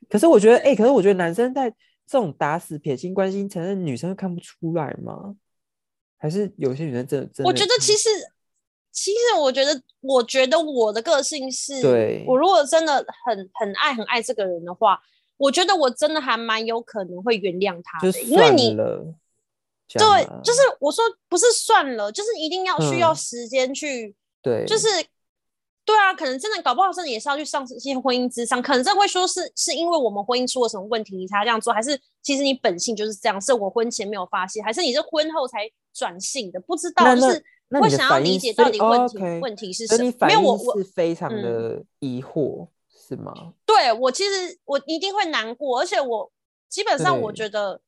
[0.08, 1.70] 可是我觉得，哎，可是我觉得男生在
[2.06, 5.34] 这种打死撇清关心承认，女生看不出来吗？
[6.18, 8.08] 还是有些女生真的，真的，我觉得其实，
[8.92, 15.00] 其实我觉得，我觉得我的个性是，对我如果真的很很爱很爱这个人的话，
[15.38, 24.86] 我觉得我真的还蛮有可能会原谅他的，因为你，对，就是我说不是算了，就是一定要需要时间去，对，就是。
[25.84, 36.60] 对啊，可能真的搞不好，真的也是要去上一些婚姻之上，可能真会说是是因为我们婚姻出了什么问题，你才这样做，还是其实你本性就是这样，是我婚前没有发现，还是你是婚后才转性的？
[36.60, 37.44] 不知道，就是
[37.80, 40.12] 会想要理解到底问题问题是什么？
[40.20, 42.68] 没有，我我是非常的疑惑，
[43.08, 43.54] 是吗？
[43.66, 46.30] 对我其实我一定会难过，而且我
[46.68, 47.80] 基本上我觉得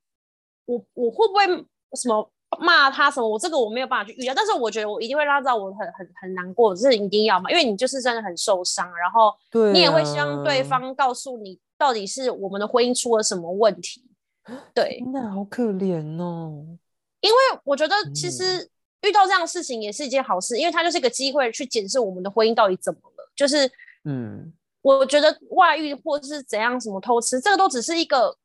[0.65, 1.47] 我我会不会
[1.95, 2.29] 什么？
[2.61, 3.29] 骂他什么？
[3.29, 9.35] 我这个我没有办法去预料，但是我觉得我一定会让到我很很很难过，这是一定要嘛，因为你就是真的很受伤，然后
[9.73, 14.05] 你也会希望对方告诉你到底是我们的婚姻出了什么问题。
[14.75, 16.65] 对，那好可怜哦。
[17.21, 18.69] 因为我觉得其实
[19.03, 23.31] 遇到这样的事情也是一件好事，因为它就是一个机会去检视我们的婚姻到底怎么了。
[23.35, 23.71] 就是
[24.05, 28.37] 嗯，我觉得外遇或是怎样什么偷吃，这个都只是一个。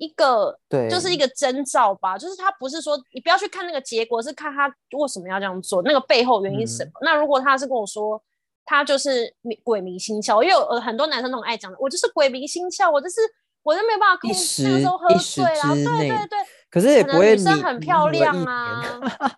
[0.00, 6.90] 一个对，就是一个征兆吧，就是他不是说你不要去看那个结果，是看他为什么要这样做，那个背后原因是什么。
[7.02, 8.18] 那如果他是跟我说
[8.64, 9.30] 他就是
[9.62, 13.20] 鬼迷心窍，因为有很多男生都很爱讲的，我就是鬼迷心窍，我就是
[13.62, 16.38] 我就没有办法控制，那个时候喝醉啊，对对对。
[16.70, 18.82] 可是也不会女生很漂亮啊。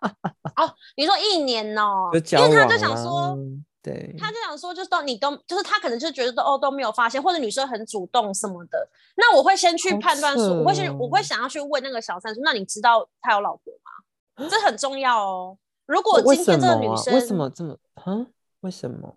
[0.57, 3.37] 哦，你说一年哦，因为他就想说。
[3.83, 8.89] 对，他就想说，就是到你都，就是他可能就觉得都哦都没有发现，或者女生很主动什么的。
[9.17, 14.49] 那我会先去判断说，我会去，我会想要去问那个小三说，那你知道他有老婆吗？
[14.49, 15.59] 这很重要哦。
[15.87, 18.27] 如果今天这个女生为什么这么啊？
[18.61, 19.17] 为什么？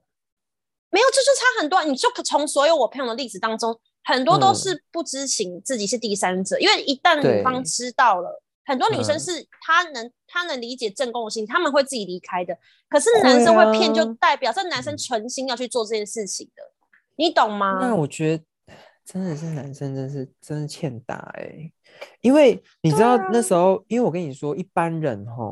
[0.89, 1.83] 没有，就是差很多。
[1.83, 8.41] 你就从所有我朋友的例子当中，很多都是不知情自己是第三者，因为一旦女方知道了。
[8.65, 12.57] 很多女生是她能她能理解正宫的心，他们会自己离开的。
[12.89, 16.63] 可是男生会骗，就代表这男生存心要去做这件事情的，
[17.15, 17.79] 你懂吗？
[17.81, 18.43] 那我觉得
[19.05, 21.71] 真的是男生，真是真是欠打哎。
[22.21, 25.49] 因为你知道那时候，因为我跟你说，一般人哈，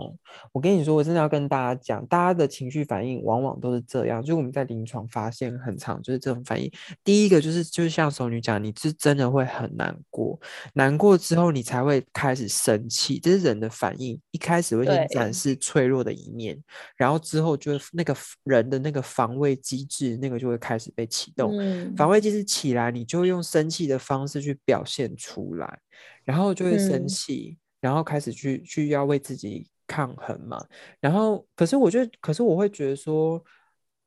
[0.52, 4.24] 我跟你说，我真的要跟大家讲，大家的情绪反应往往都是这样。
[4.24, 6.72] 就我们在临床发现很长，就是这种反应。
[7.04, 10.39] 第一个就是，就是像熟女讲，你是真的会很难过，
[10.74, 14.19] 难过之后你才会开始生气，这是人的反应。
[14.32, 16.58] 一开始会先展示脆弱的一面，
[16.98, 21.54] 然后之后就那个人的那个防卫机制，那个就会开始被启动。
[21.96, 25.80] 防卫机制起来，你就用生气的方式去表现出来。
[26.23, 30.65] 然后就会生气，然后开始去去要为自己抗衡嘛。
[30.99, 33.43] 然后，可是我觉得，可是我会觉得说，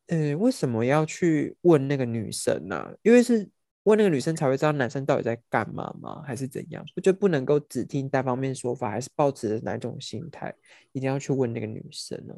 [0.07, 2.90] 嗯，为什么要去问那个女生呢？
[3.03, 3.49] 因为是
[3.85, 6.22] 问那个女生才会知道男生到底在干嘛吗？
[6.27, 6.85] 还是怎样？
[6.96, 10.55] 我觉得不能够只听单方面说法，还是抱持哪种心态，
[10.92, 12.35] 一定要去问那个女生呢？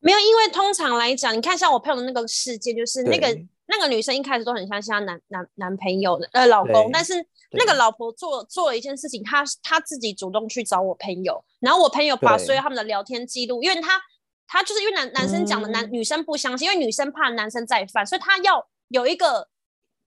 [0.00, 3.26] 没有，因为通常来讲，你看像我朋友的那个事件，就是那个
[3.66, 7.14] 那个女生一开始都很相信她男男男朋友的呃老公，但是。
[7.50, 14.00] 那个老婆做做了一件事情，她她自己主动去找我朋友，然后我朋友把所有他们的聊天记录，因为她
[14.46, 19.48] 她就是因为男男生讲的男女生不相信，因为女生怕男生再犯，所以她要有一个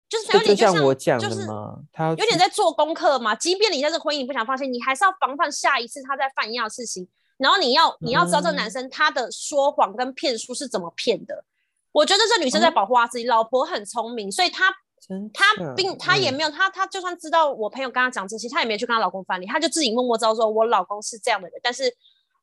[0.08, 3.34] 就是有点就像我讲就是嘛，他有点在做功课嘛。
[3.34, 7.06] 即便你在这婚姻你不想放弃，你还是要防范下一次他再犯一样的事情。
[7.36, 11.44] 然后你要你要知道这个男生他的说谎跟骗术是怎么骗的。
[11.92, 14.74] 我觉得这女生在保护她自己，老婆很聪明，所以她
[15.32, 21.60] 她并她也没有她她就算知道我朋友跟她讲这些，她也没有去跟她老公翻脸，她就自己默默知道说我老公是这样的人。
[21.62, 21.84] 但是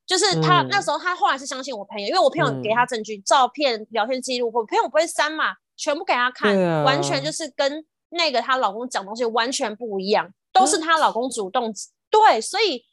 [0.06, 11.74] 就是她那时候她后来是相信我朋友，因为我朋友给她证据、照片、聊天记录，我朋友不会删嘛，全部给她看，完全就是跟那个她老公讲东西完全不一样，都是她老公主动
[12.10, 12.84] 对，所以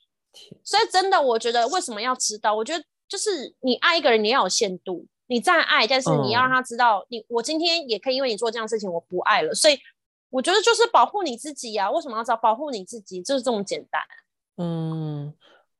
[0.64, 2.55] 所以真的我觉得为什么要知道？
[2.55, 5.07] 我觉得就是你爱一个人，你要有限度。
[5.32, 9.54] 你再爱，但是你要让他知道，你我今天也可以因为你做这样事情，我不爱了。
[9.54, 9.78] 所以
[10.28, 11.90] 我觉得就是保护你自己呀。
[11.90, 13.22] 为什么要找保护你自己？
[13.22, 14.02] 就是这么简单。
[14.58, 15.32] 嗯，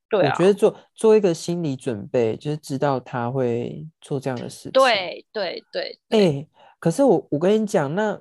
[0.08, 0.32] 对啊。
[0.32, 4.72] 我觉得做做一个心理准备，就是知道他会做这样的事情。
[4.72, 5.98] 对对对。
[6.08, 6.46] 哎，
[6.80, 8.18] 可是我我跟你讲，那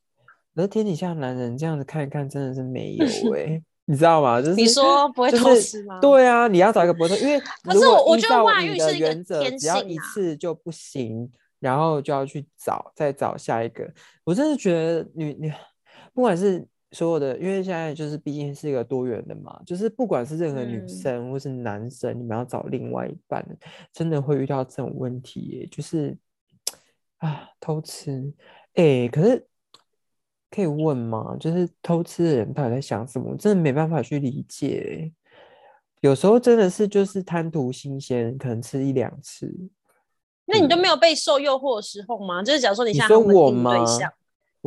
[0.56, 3.62] 可是天底下男人这样子看一看，真的是没有哎。
[3.90, 4.40] 你知道吗？
[4.40, 5.98] 就是你说不会偷吃吗？
[6.00, 13.92] 对啊，你要找一个不会偷，因为可是我我觉得外遇是一个原则，只要一次就不行，然后就要去找，再找下一个。
[14.22, 15.52] 我真的觉得女女
[16.14, 23.44] 不管是所有的，因为现在就是毕竟是一个多元的嘛，就是不管是任何女生或是男生，你们要找另外一半，
[23.92, 26.16] 真的会遇到这种问题，耶，就是
[27.18, 28.32] 啊偷吃，
[28.74, 29.49] 哎，可是。
[30.50, 31.36] 可以问吗？
[31.38, 33.36] 就是偷吃的人到底在想什么？
[33.36, 35.12] 真的没办法去理解。
[36.00, 39.52] 有时候真的是就是贪图新鲜，可能吃一两次。
[40.46, 42.42] 那你都没有被受诱惑的时候吗？
[42.42, 43.62] 就是假如说你现在稳定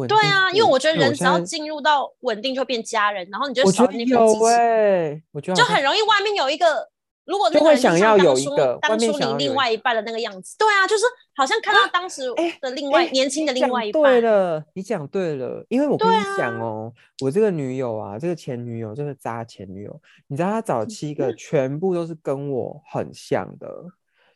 [0.08, 6.93] 对啊，因为我觉得人只要进入到稳定就变家人，然后你就少那份有哎，我觉得就很容易外面有一个。
[7.26, 11.06] 如果就会想要有一个当初你另外一半的那个样子，对啊，就是
[11.36, 12.24] 好像看到当时
[12.60, 14.02] 的另外年轻的另外一半。
[14.02, 23.70] 对了，你讲对了，因为我跟你讲哦，我这个女友啊，这个前女友，这个渣前女友，你知道她找七个全部都是跟我很像的，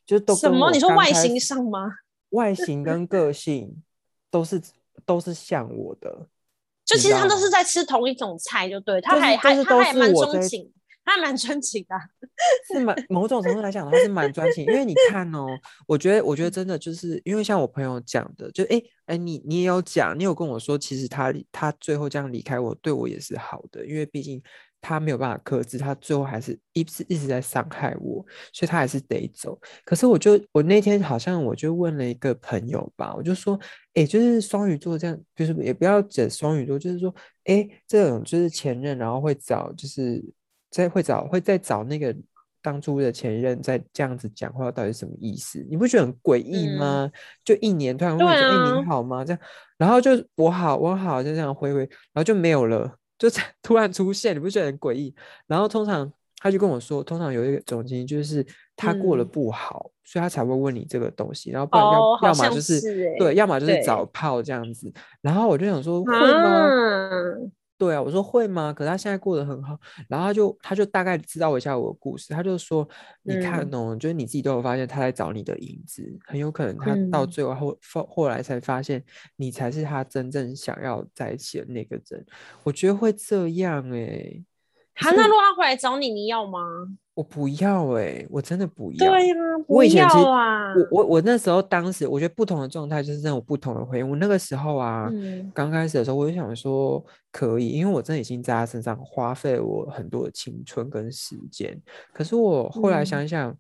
[0.06, 0.72] 就都什么？
[0.72, 1.92] 你说外形上吗？
[2.32, 3.84] 外形跟个性
[4.32, 4.62] 都是
[5.06, 6.28] 都是像我的，
[6.86, 10.72] 就其实他都是在吃同一种菜，就对，他还还他还蛮钟情。
[11.08, 11.96] 他蛮专情的，
[12.68, 14.66] 是蛮某种程度来讲，他是蛮专情。
[14.66, 15.48] 因为你看哦，
[15.88, 24.44] 我觉得，我觉得真的就是因为像我朋友讲的，就哎哎，你你也有讲，你有跟我说，其实他他最后这样离开我，对我也是好的，因为毕竟
[24.82, 29.58] 他没有办法克制，他最后还是一直一直在伤害我，所以他还是得走。
[29.86, 33.58] 可是我就我那天好像我就问了一个朋友吧，我就说，
[33.94, 37.16] 哎，就是双鱼座这样，就是也不要整双鱼座，就是说，
[37.46, 40.22] 哎，这种就是前任，然后会找就是。
[40.78, 42.16] 再会找会再找那个
[42.62, 45.66] 当初的前任在这样子讲话，到底什么意思？
[45.68, 47.10] 你不觉得很诡异吗？
[47.44, 49.40] 就一年突然问说：“哎，你好吗？”这样，
[49.76, 53.28] 然后就我好我好就这样回回，然后就没有了，就
[53.64, 55.16] 突然出现，你不觉得很诡异？
[55.48, 62.80] 然后通常他就跟我说，通常有一个总经就是他过得不好，所以他才会问你这个东西，然后不然要要么就是
[63.18, 64.94] 对，要么就是找炮这样子。
[65.22, 66.68] 然后我就想说，会吗？
[67.78, 68.74] 对啊，我说会吗？
[68.74, 72.88] 可是他现在过得很好，然后他就他就大概知道一下我的故事，他就说
[73.22, 77.78] ：“你看哦，就是你自己都有发现他在找你的影子，很有可能他到最后
[78.10, 79.04] 后来才发现
[79.36, 82.26] 你才是他真正想要在一起的那个人。”
[82.64, 84.44] 我觉得会这样哎。
[84.96, 86.60] 好，那如果他回来找你，你要吗？
[87.18, 88.98] 我不要哎，我真的不要。
[89.00, 89.36] 对呀，
[89.68, 94.08] 我以前其实我我我那时候当时我觉得不同的状态就是那种不同的回应。
[94.08, 95.10] 我那个时候啊，
[95.52, 101.76] 刚开始的时候我就想说可以，因为我真的已经在他身上花费我很多的青春跟时间。
[102.14, 103.58] 可是我后来想想，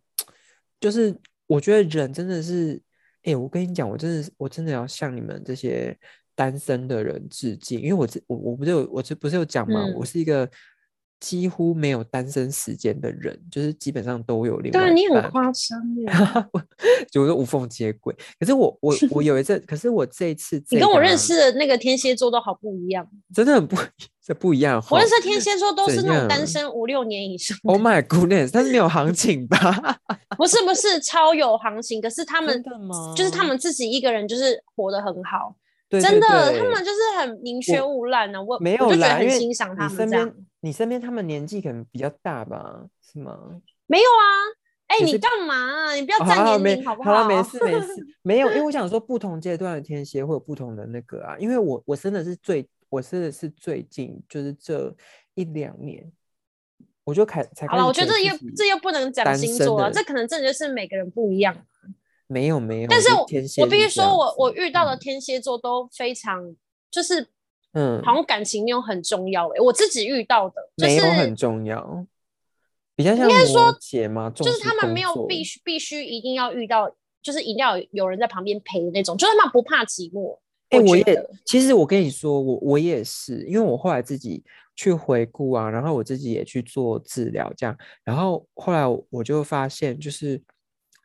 [0.80, 2.80] 就是我觉得人真的是，
[3.24, 5.98] 哎，我跟你讲，我真的我真的要向你们这些
[6.36, 9.84] 单身的人致敬，因为我这我我不是有我这不是有讲吗？
[9.96, 10.48] 我是一个。
[11.20, 14.80] 几乎没有单身时间的人，就是基本上都有另外。
[14.80, 16.12] 对，你很夸张耶，
[17.12, 18.16] 就是无缝接轨。
[18.40, 23.76] 可是我我 我有一次，可是我这一次，你跟我认识的那个天蝎座都好不一样，真的很不
[24.22, 24.84] 这不一样。
[24.92, 27.58] 我认识天蝎座都是那种单身五六年以上。
[27.64, 29.58] Oh my goodness，但是没有行情吧？
[30.38, 32.02] 不是不是，超有行情。
[32.02, 32.62] 可是他们
[33.16, 35.56] 就是他们自己一个人就是活得很好。
[35.90, 36.28] 真的，
[36.58, 38.44] 他们就是很宁缺毋滥呢。
[38.44, 40.34] 我没有来，很欣赏他们这样。
[40.60, 42.86] 你身边他们年纪可能比较大吧？
[43.02, 43.62] 是吗？
[43.86, 44.26] 没有啊，
[44.88, 45.94] 哎，你干嘛？
[45.94, 47.14] 你不要占年龄好不好？
[47.14, 51.38] 好了，没事没事， 没有，因为我想说不同阶段的天蝎会有不同的那个啊。
[51.40, 54.94] 因为我我真的是最我是是最近就是这
[55.36, 56.12] 一两年，
[57.06, 57.86] 我就开才好了。
[57.86, 61.56] 我觉得这又这又不能讲星座啊，这可能真的就是每个人不一样。
[62.28, 63.26] 没有没有，但是我
[63.62, 66.56] 我必须说，我我遇到的天蝎座都非常
[66.92, 67.28] 就是
[67.74, 72.06] 嗯，好像感情没有很重要哎，我自己遇到的没有很重要，
[72.96, 74.30] 比较像摩羯吗？
[74.36, 80.38] 就是他们没有必须必须一定要遇到，就是一定要有人在旁边陪的那种，就是他们不怕寂寞。
[80.70, 81.04] 哎，我也
[81.46, 84.44] 其实我跟你说，我我也是，因为我后来自己
[84.76, 90.42] 去回顾啊，然后我自己也去做治疗，这样，然后后来我就发现，就是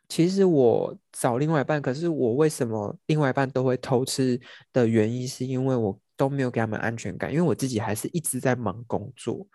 [0.09, 4.39] 其实我找另外一半，可是我为什么另外一半都会偷吃
[4.71, 9.45] 的原因，是因为我都没有给他们安全感，因为我自己还是一直在忙工作，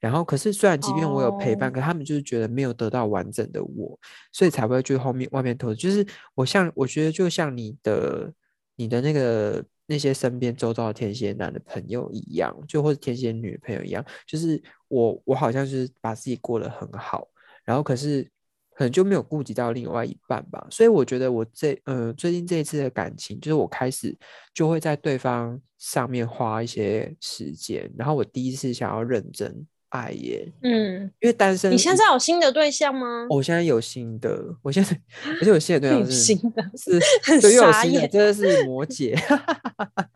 [0.00, 3.98] 然后可是虽然即便我有陪伴，可他们就是觉得没有得到完整的我，
[4.32, 5.74] 所以才会去后面外面偷。
[5.74, 8.32] 就是我像我觉得就像你的。
[8.78, 17.26] 你的那个那些身边周遭的天蝎男的朋友一样，就或者天蝎女朋友一样，就是我我好像是把自己过得很好，
[17.64, 18.30] 然后可是
[18.76, 20.66] 可能就没有顾及到另外一半吧。
[20.70, 24.16] 所以我觉得我这呃最近这一次的感情，就是我开始
[24.54, 29.66] 就会在对方上面花一些时间，然后我第一次想要认真。
[29.90, 31.70] 爱耶，嗯，因为单身。
[31.70, 33.24] 你现在有新的对象吗？
[33.30, 35.00] 我现在有新的，我现在
[35.40, 39.16] 而且我新的对象 是新的，是很傻眼，真的是摩羯。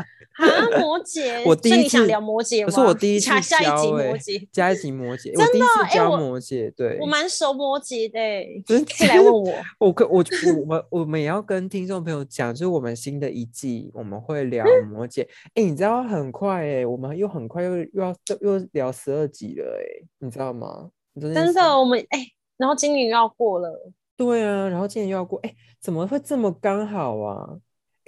[0.50, 1.42] 啊，摩羯！
[1.46, 8.18] 我第一次想聊摩羯，可是我第一次加下一集摩羯， 加一集摩羯，真的哎，摩羯，对，我蛮熟摩羯的，
[8.66, 9.52] 可以来问我。
[9.78, 10.24] 我跟我
[10.58, 15.26] 我们我们也要跟听众朋友讲，就是我们新的一季我们会聊摩羯。
[15.54, 20.90] 哎，你知道很快哎，我们又很快又又要又聊十二集了哎，你知道吗？
[21.20, 22.26] 真的，我们哎，
[22.56, 23.92] 然后今年又要过了。
[24.16, 27.56] 对啊，然后今年又要过，哎，怎么会这么刚好啊？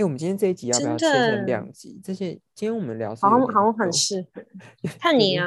[0.02, 2.00] 哎，我们今天这一集要不要切成两集？
[2.02, 4.42] 这些今天我们聊好像好像很适合，
[4.98, 5.46] 看你啊。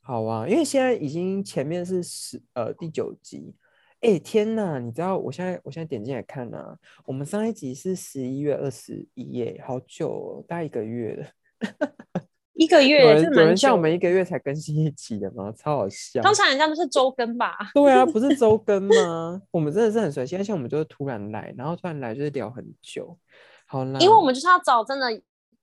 [0.00, 3.54] 好啊，因为现在已经前面是十呃第九集。
[4.00, 4.78] 哎，天哪！
[4.78, 6.74] 你知道我现在我现在点进来看呢，
[7.04, 11.26] 我们上一集是十一月二十一耶，好久，哦，大概一个月了。
[12.54, 15.52] 一个月，有人像我们一个月才更新一集的吗？
[15.54, 16.22] 超好笑。
[16.22, 17.54] 通常人家都是周更吧？
[17.74, 19.42] 对啊，不是周更 吗？
[19.50, 23.16] 我们真的是很随心，像我们就是突然来，然后突然来就是聊很久。
[24.00, 25.10] 因为我们就是要找真的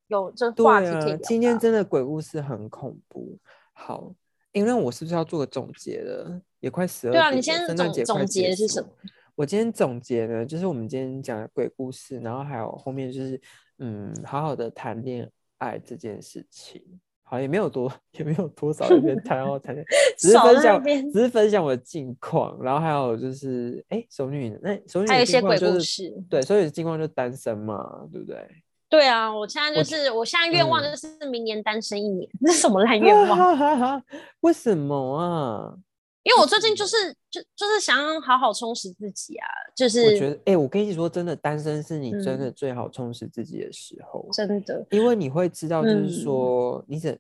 [0.07, 3.38] 有这话题可以今天真的鬼故事很恐怖。
[3.74, 4.14] 好，
[4.51, 6.41] 因为我是不是要做个总结了？
[6.60, 8.89] 也快十二对啊，你先总总结是什么？
[9.36, 13.39] 我今天总结呢，就是我们今天讲的鬼故事，然后还有后面就是
[13.78, 16.84] 嗯，好好的谈恋爱这件事情。
[17.30, 19.86] 好，也没有多，也没有多少人谈哦， 谈恋
[20.17, 28.43] 只是分享，只是分享我的近况，然后还有就是，哎，熟女，那熟女还有一些鬼故事，对，所以近况就单身嘛，对不对？
[28.89, 34.03] 对啊，我现在就是，我现在愿望就是明年单身一年， 这是什么烂愿望？
[34.39, 35.75] 为什么啊？
[36.23, 47.17] 因为我最近就是就就是想要好好充实自己啊，就是我觉得哎，我跟你说真的，单身是你真的最好充实自己的时候，真的，因为你会知道，就是说你怎。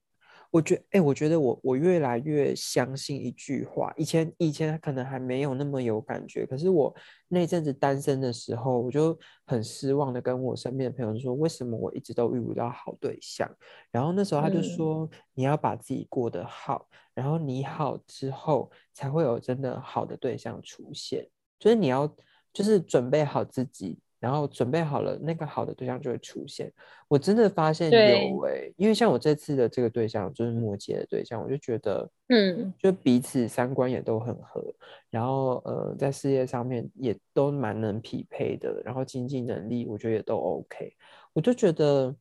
[0.51, 3.93] 我觉哎，我觉得我我越来越相信一句话。
[3.95, 6.93] 以前以前可能还没有那么有感觉，可是我
[7.27, 13.49] 那阵子单身的时候，我就很失望的跟我身边的朋友说，为什么我一直都遇不到好对象？
[13.91, 21.27] 然后那时候他就说，你要把自己过得好，然后你好之后才会有真的好的对象出现。
[21.59, 22.07] 就是你要
[22.51, 23.99] 就是准备好自己。
[24.19, 26.71] 然后准备好了，那个好的对象就会出现。
[27.07, 34.61] 我真的发现有哎，因为像我这次的这个对象就是摩羯的对象，我就觉得，嗯，就彼此三观也都很合，
[35.09, 40.93] 然后呃，在事业上面也都蛮能匹配的，然后经济能力我觉得也都 OK，
[41.33, 42.13] 我就觉得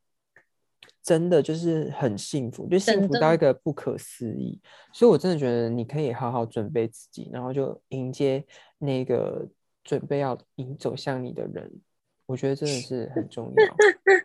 [1.03, 4.61] 真的就是很幸福，就幸福到一个不可思议。
[4.93, 8.45] 所以我真的觉得你可以好好准备自己，然后就迎接
[8.79, 9.47] 那个
[9.83, 11.71] 准备要迎走向你的人。
[12.29, 13.74] 我觉得真的是很重要，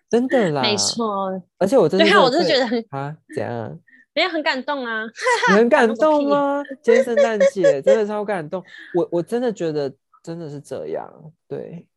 [0.10, 1.42] 真的 啦，没错。
[1.58, 3.80] 而且我真的，对啊，我真的觉得很啊，怎样？
[4.16, 5.06] 也很感动啊，
[5.50, 6.62] 你很感 动吗？
[6.82, 8.62] 今天圣诞节真的 超感动，
[8.94, 9.92] 我我真的觉得
[10.22, 11.10] 真的是这样，
[11.48, 11.88] 对。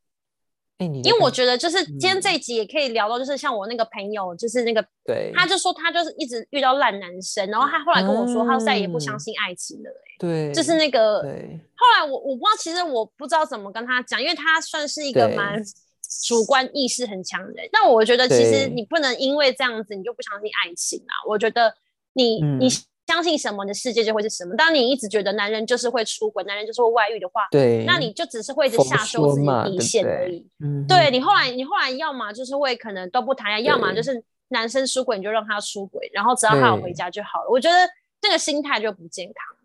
[0.79, 11.59] 哎，你因为我觉得就是今天这一集也可以聊到，就是像我那个朋友，就是那个，对，他就说他就是一直遇到烂男生，然后他后来跟我说，他再也不相信爱情了，哎，对，就是那个，对。
[11.75, 15.61] 后来我我不知道，其实我不知道怎么跟他讲，因为他算是一个蛮。
[16.23, 21.13] 主观意识很强的人，但我觉得其实你不能因为这样子你就不相信爱情啊！
[21.29, 21.75] 我觉得
[22.15, 22.69] 你你
[23.07, 24.57] 相信什么，你的世界就会是什么。
[24.57, 30.45] 当你一直觉得男人就是会出轨，男人就是会外遇的话，对，那你就只是会一直下修自己底线而已。
[30.89, 37.51] 对你后来你后来要么就是会可能都不谈，要么就是男生出轨你就让他出轨，然后只要他有回家就好了。
[37.51, 37.77] 我觉得
[38.21, 39.57] 这个心态就不健康。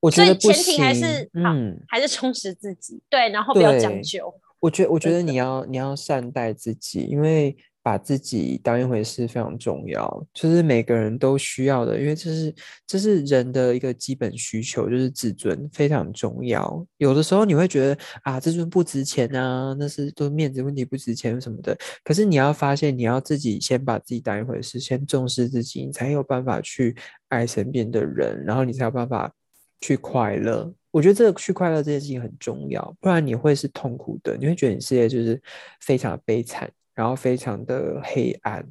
[0.00, 4.32] 我觉得前提还是嗯，还是充实自己，对，然后不要将就。
[4.60, 7.56] 我觉我觉得你要你要善待自己，因为。
[7.80, 12.54] 把自己当一回事非常重要，就是每个人都需要的，因为这是
[12.86, 16.86] 这是人的一个基本需求，就是自尊非常重要。
[16.98, 21.74] 有的时候你会觉得啊，自尊不值钱啊，那是都面子问题不值钱什么的。
[22.04, 26.94] 可是你要发现，你要自己先把自己当一回事，先重视自己，你才有办法去
[27.28, 29.32] 爱身边的人，然后你才有办法
[29.80, 30.74] 去快乐。
[30.90, 35.40] 我觉得这个去快乐这件事情很重要，不然你会是痛苦的，你会觉得你世界就是
[35.80, 36.70] 非常悲惨。
[36.94, 38.66] 然后非常的黑暗，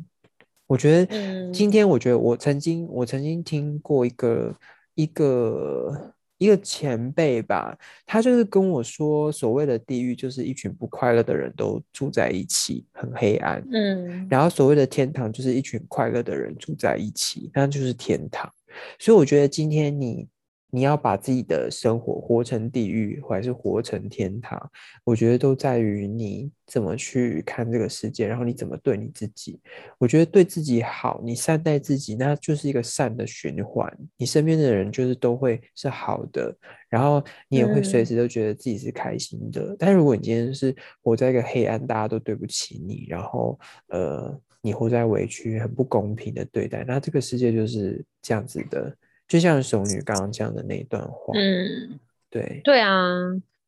[0.65, 4.53] 我觉得今天，我觉得我曾经，我曾经听过一个
[4.95, 7.73] 一个一个前辈吧，
[8.05, 13.65] 他就是跟我说，所谓的地狱就是一群不快乐的人都住在一起，很黑暗。
[13.71, 18.51] 嗯，然后所谓的天堂就是一群快乐的人住在一起，那就是天堂。
[18.99, 20.27] 所以我觉得今天你。
[20.69, 24.59] 你要把自己的生活活成地狱，还是活成天堂？
[25.05, 29.59] 我觉得都在于你怎么去看这个世界，然后你怎么对你自己。
[29.97, 33.91] 我觉得对自己好，你善待自己，那就是一个善的循环。
[34.17, 36.53] 你身边的人就是都会是好的，
[36.89, 39.75] 然后你也会随时都觉得自己是开心的。
[39.79, 43.57] 但如果你今天是活在一个黑暗，大家都对不起你，然后
[43.87, 48.93] 呃，你活在委屈、很不公平的对待，那这个世界就是这样子的。
[49.27, 51.99] 就像熟女刚刚讲的那一段话，嗯，
[52.29, 53.11] 对，对啊，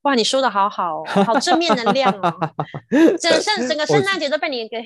[0.04, 2.34] 哇，你说的好好，好正面能量哦，
[3.20, 4.82] 整圣整个圣诞节都被你给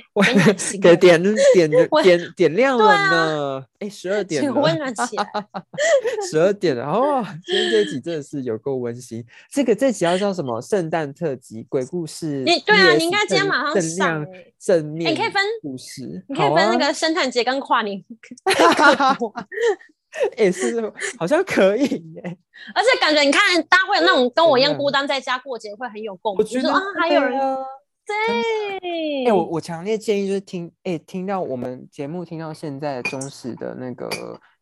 [0.81, 1.21] 给 点
[1.53, 1.71] 点
[2.01, 5.25] 点点亮了呢，哎，十二点，温暖起来，
[6.31, 10.59] 十二点了哦，今天这集真的是有够温馨，这个这集要叫什么？
[10.59, 14.25] 圣诞特辑鬼故事，你对啊，你应该今天马上上
[14.59, 18.03] 正面，你可以分故事，你可以分那个圣诞节跟跨年。
[20.37, 22.37] 也是，好像可以耶。
[22.75, 26.39] 而且感觉你看，大家会有那种跟我一样孤单在家过节，会很有共鸣。
[26.39, 27.39] 我觉得啊，还有人
[28.05, 29.25] 对。
[29.25, 34.09] 哎，我我强烈建议就是听，哎，听到我们节目听到现在忠实的那个。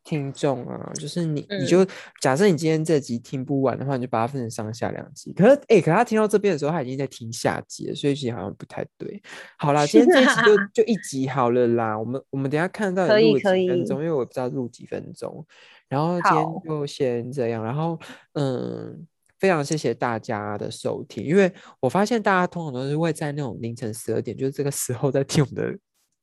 [0.03, 1.85] 听众啊，就是你，你就
[2.19, 5.31] 假设你今天这集听不完的话，你就把它分成上下两集。
[5.33, 9.21] 可是，哎，可他听到这边的时候，他已经在听下集了，所以其实好像不太对。
[9.57, 10.41] 好啦，今天这集
[10.73, 11.97] 就 就一集好了啦。
[11.97, 15.45] 我们我们等下看到录几分钟，因为我不知道录几分钟。
[15.87, 17.63] 然后今天就先这样。
[17.63, 17.99] 然后，
[18.33, 19.05] 嗯，
[19.39, 25.79] 非常谢谢大家的收听，因为我发现大家通常都是会在那种凌晨十二点，就是这个时候在听我们的。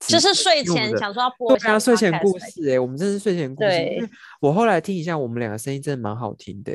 [0.07, 4.09] 就是睡前想说要播对啊，睡前故事哎，我们这是睡前故事。
[4.39, 6.71] 我后来听一下，我们两个声音真的蛮好听的，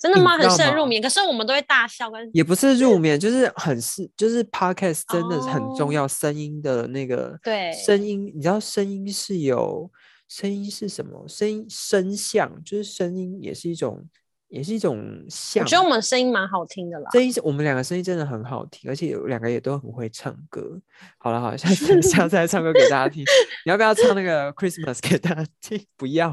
[0.00, 0.36] 真的吗？
[0.36, 1.00] 很适合入眠。
[1.00, 9.90] 可是我们都会大笑，跟也不是入眠，就是很是就是 podcast 真的是很重要，声音的那个对声音，你知道声音是有
[10.28, 11.24] 声音是什么？
[11.28, 14.04] 声音声像就是声音也是一种。
[14.52, 17.10] 也是一种像，我觉得我们声音蛮好听的啦。
[17.10, 20.78] 声音，我们两个声音真的很好听，而且有两个也都很会唱歌。
[21.16, 23.24] 好了，好，下次 下次来唱歌给大家听。
[23.64, 25.82] 你要不要唱那个 Christmas 给大家听？
[25.96, 26.30] 不要。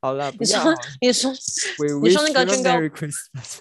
[0.00, 1.32] 好了，你说，你说，
[2.04, 3.58] 你说那个 Merry Christmas。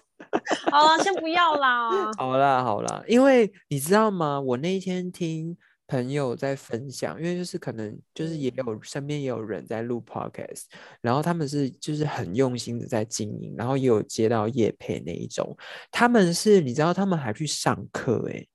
[0.72, 2.12] 好了，先不要啦。
[2.20, 4.39] 好啦，好啦，因为你知道吗？
[4.39, 5.58] 我那一天听。
[5.88, 10.63] 朋友在分享，因为就是可能就是也有身边也有人在录 podcast，
[11.01, 15.55] 然后他们是就是很用心的在经营，然后也有接到叶配那一种，
[15.89, 18.45] 他们是你知道他们还去上课哎。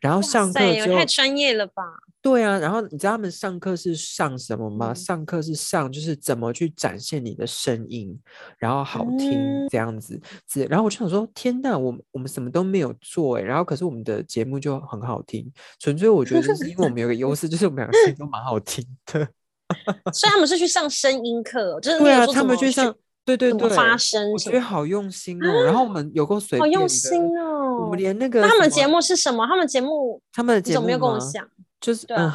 [0.00, 1.82] 然后上课就太专业了吧？
[2.20, 4.94] 对啊，然后你知道他们上课是上什么吗？
[4.94, 8.16] 上课是上就是怎么去展现你的声音，
[8.58, 10.20] 然后好听这样子。
[10.48, 19.28] 是，然后我就想说，天哪，我我们什么都没有做哎，然后可是我们的节目就很好听，纯粹我觉得是因为我们有个优势，就是我们两个声音都蛮好听的。
[20.12, 22.94] 所以他们是去上声音课，就是对啊，他们去上。
[23.24, 25.64] 对对对，发声，我觉得好用心哦。
[25.64, 27.84] 然后我们有够随好用心哦。
[27.84, 29.46] 我们连那个，他们节目是什么？
[29.46, 31.48] 他们节目，他们的节目没有跟我讲，
[31.80, 32.32] 就是嗯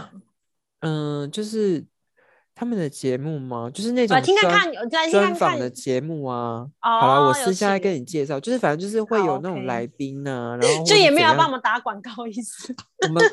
[0.80, 1.86] 嗯，就是。
[2.60, 3.70] 他们的节目吗？
[3.72, 4.20] 就是那种
[4.90, 6.66] 专专访的节目啊。
[6.80, 12.76] 好了，我私下来跟你介绍，就是反正就是会有那种来宾啊， 然后就也没有帮我们打广告意思。
[13.08, 13.24] 我们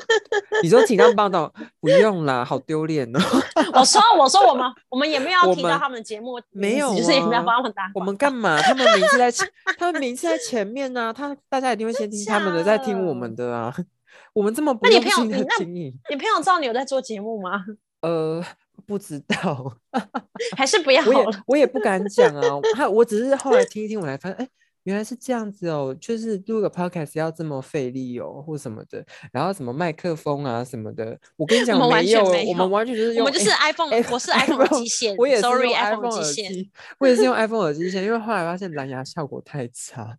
[0.61, 1.51] 你说请他们报道，
[1.81, 3.19] 不用啦，好丢脸哦。
[3.73, 7.89] 我说我说我们我们也没有提到他们节目，没有，就是也没有帮他们打。
[7.95, 8.61] 我们干嘛？
[8.61, 9.31] 他们名字在
[9.79, 13.75] 他们名字在前面呢，他大家一定会先听他们的，再听我们的啊。
[14.33, 17.65] 我们这么不用心的经营，你朋友知道你有在做节目吗？
[18.01, 18.45] 呃。
[18.87, 19.77] 不知道，
[20.55, 22.41] 还是不要我也我也不敢讲啊。
[22.75, 24.47] 他我只是后来听一听，我才发现，哎，
[24.83, 40.17] 原来是这样子哦，就是录个 podcast 要这么费力哦，或什么的，然后什么麦克风啊什么的，我跟你讲，没有，我们完全就是用，我们就是 iPhone，我是 iPhone 机线，我也是 iPhone 耳机，我也是用 iPhone 耳机线，因为后来发现蓝牙效果太差。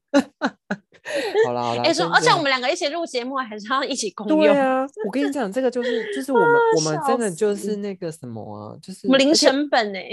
[1.47, 4.39] 好啦好啦，哎说，而且我们两个一起录节目，还是要一起共用。
[4.41, 10.09] 对啊，我跟你讲，这个就是就是我们我们真的就是那个什么啊，就是我们零成本哎，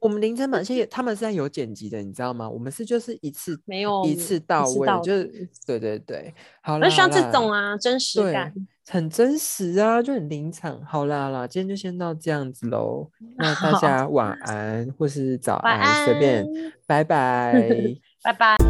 [0.00, 2.48] 我们零成本，而且 他们是在有剪辑的，你知道吗？
[2.48, 8.54] 我们是就是一次没有一次到位，就是对对对，好了，就像这种啊，真实感，
[8.86, 10.80] 很真实啊，就很临场。
[10.84, 16.46] 好啦好啦，今天就先到这样子喽， 那大家晚安或是早安，随便，
[16.86, 17.60] 拜拜，
[18.22, 18.65] 拜拜。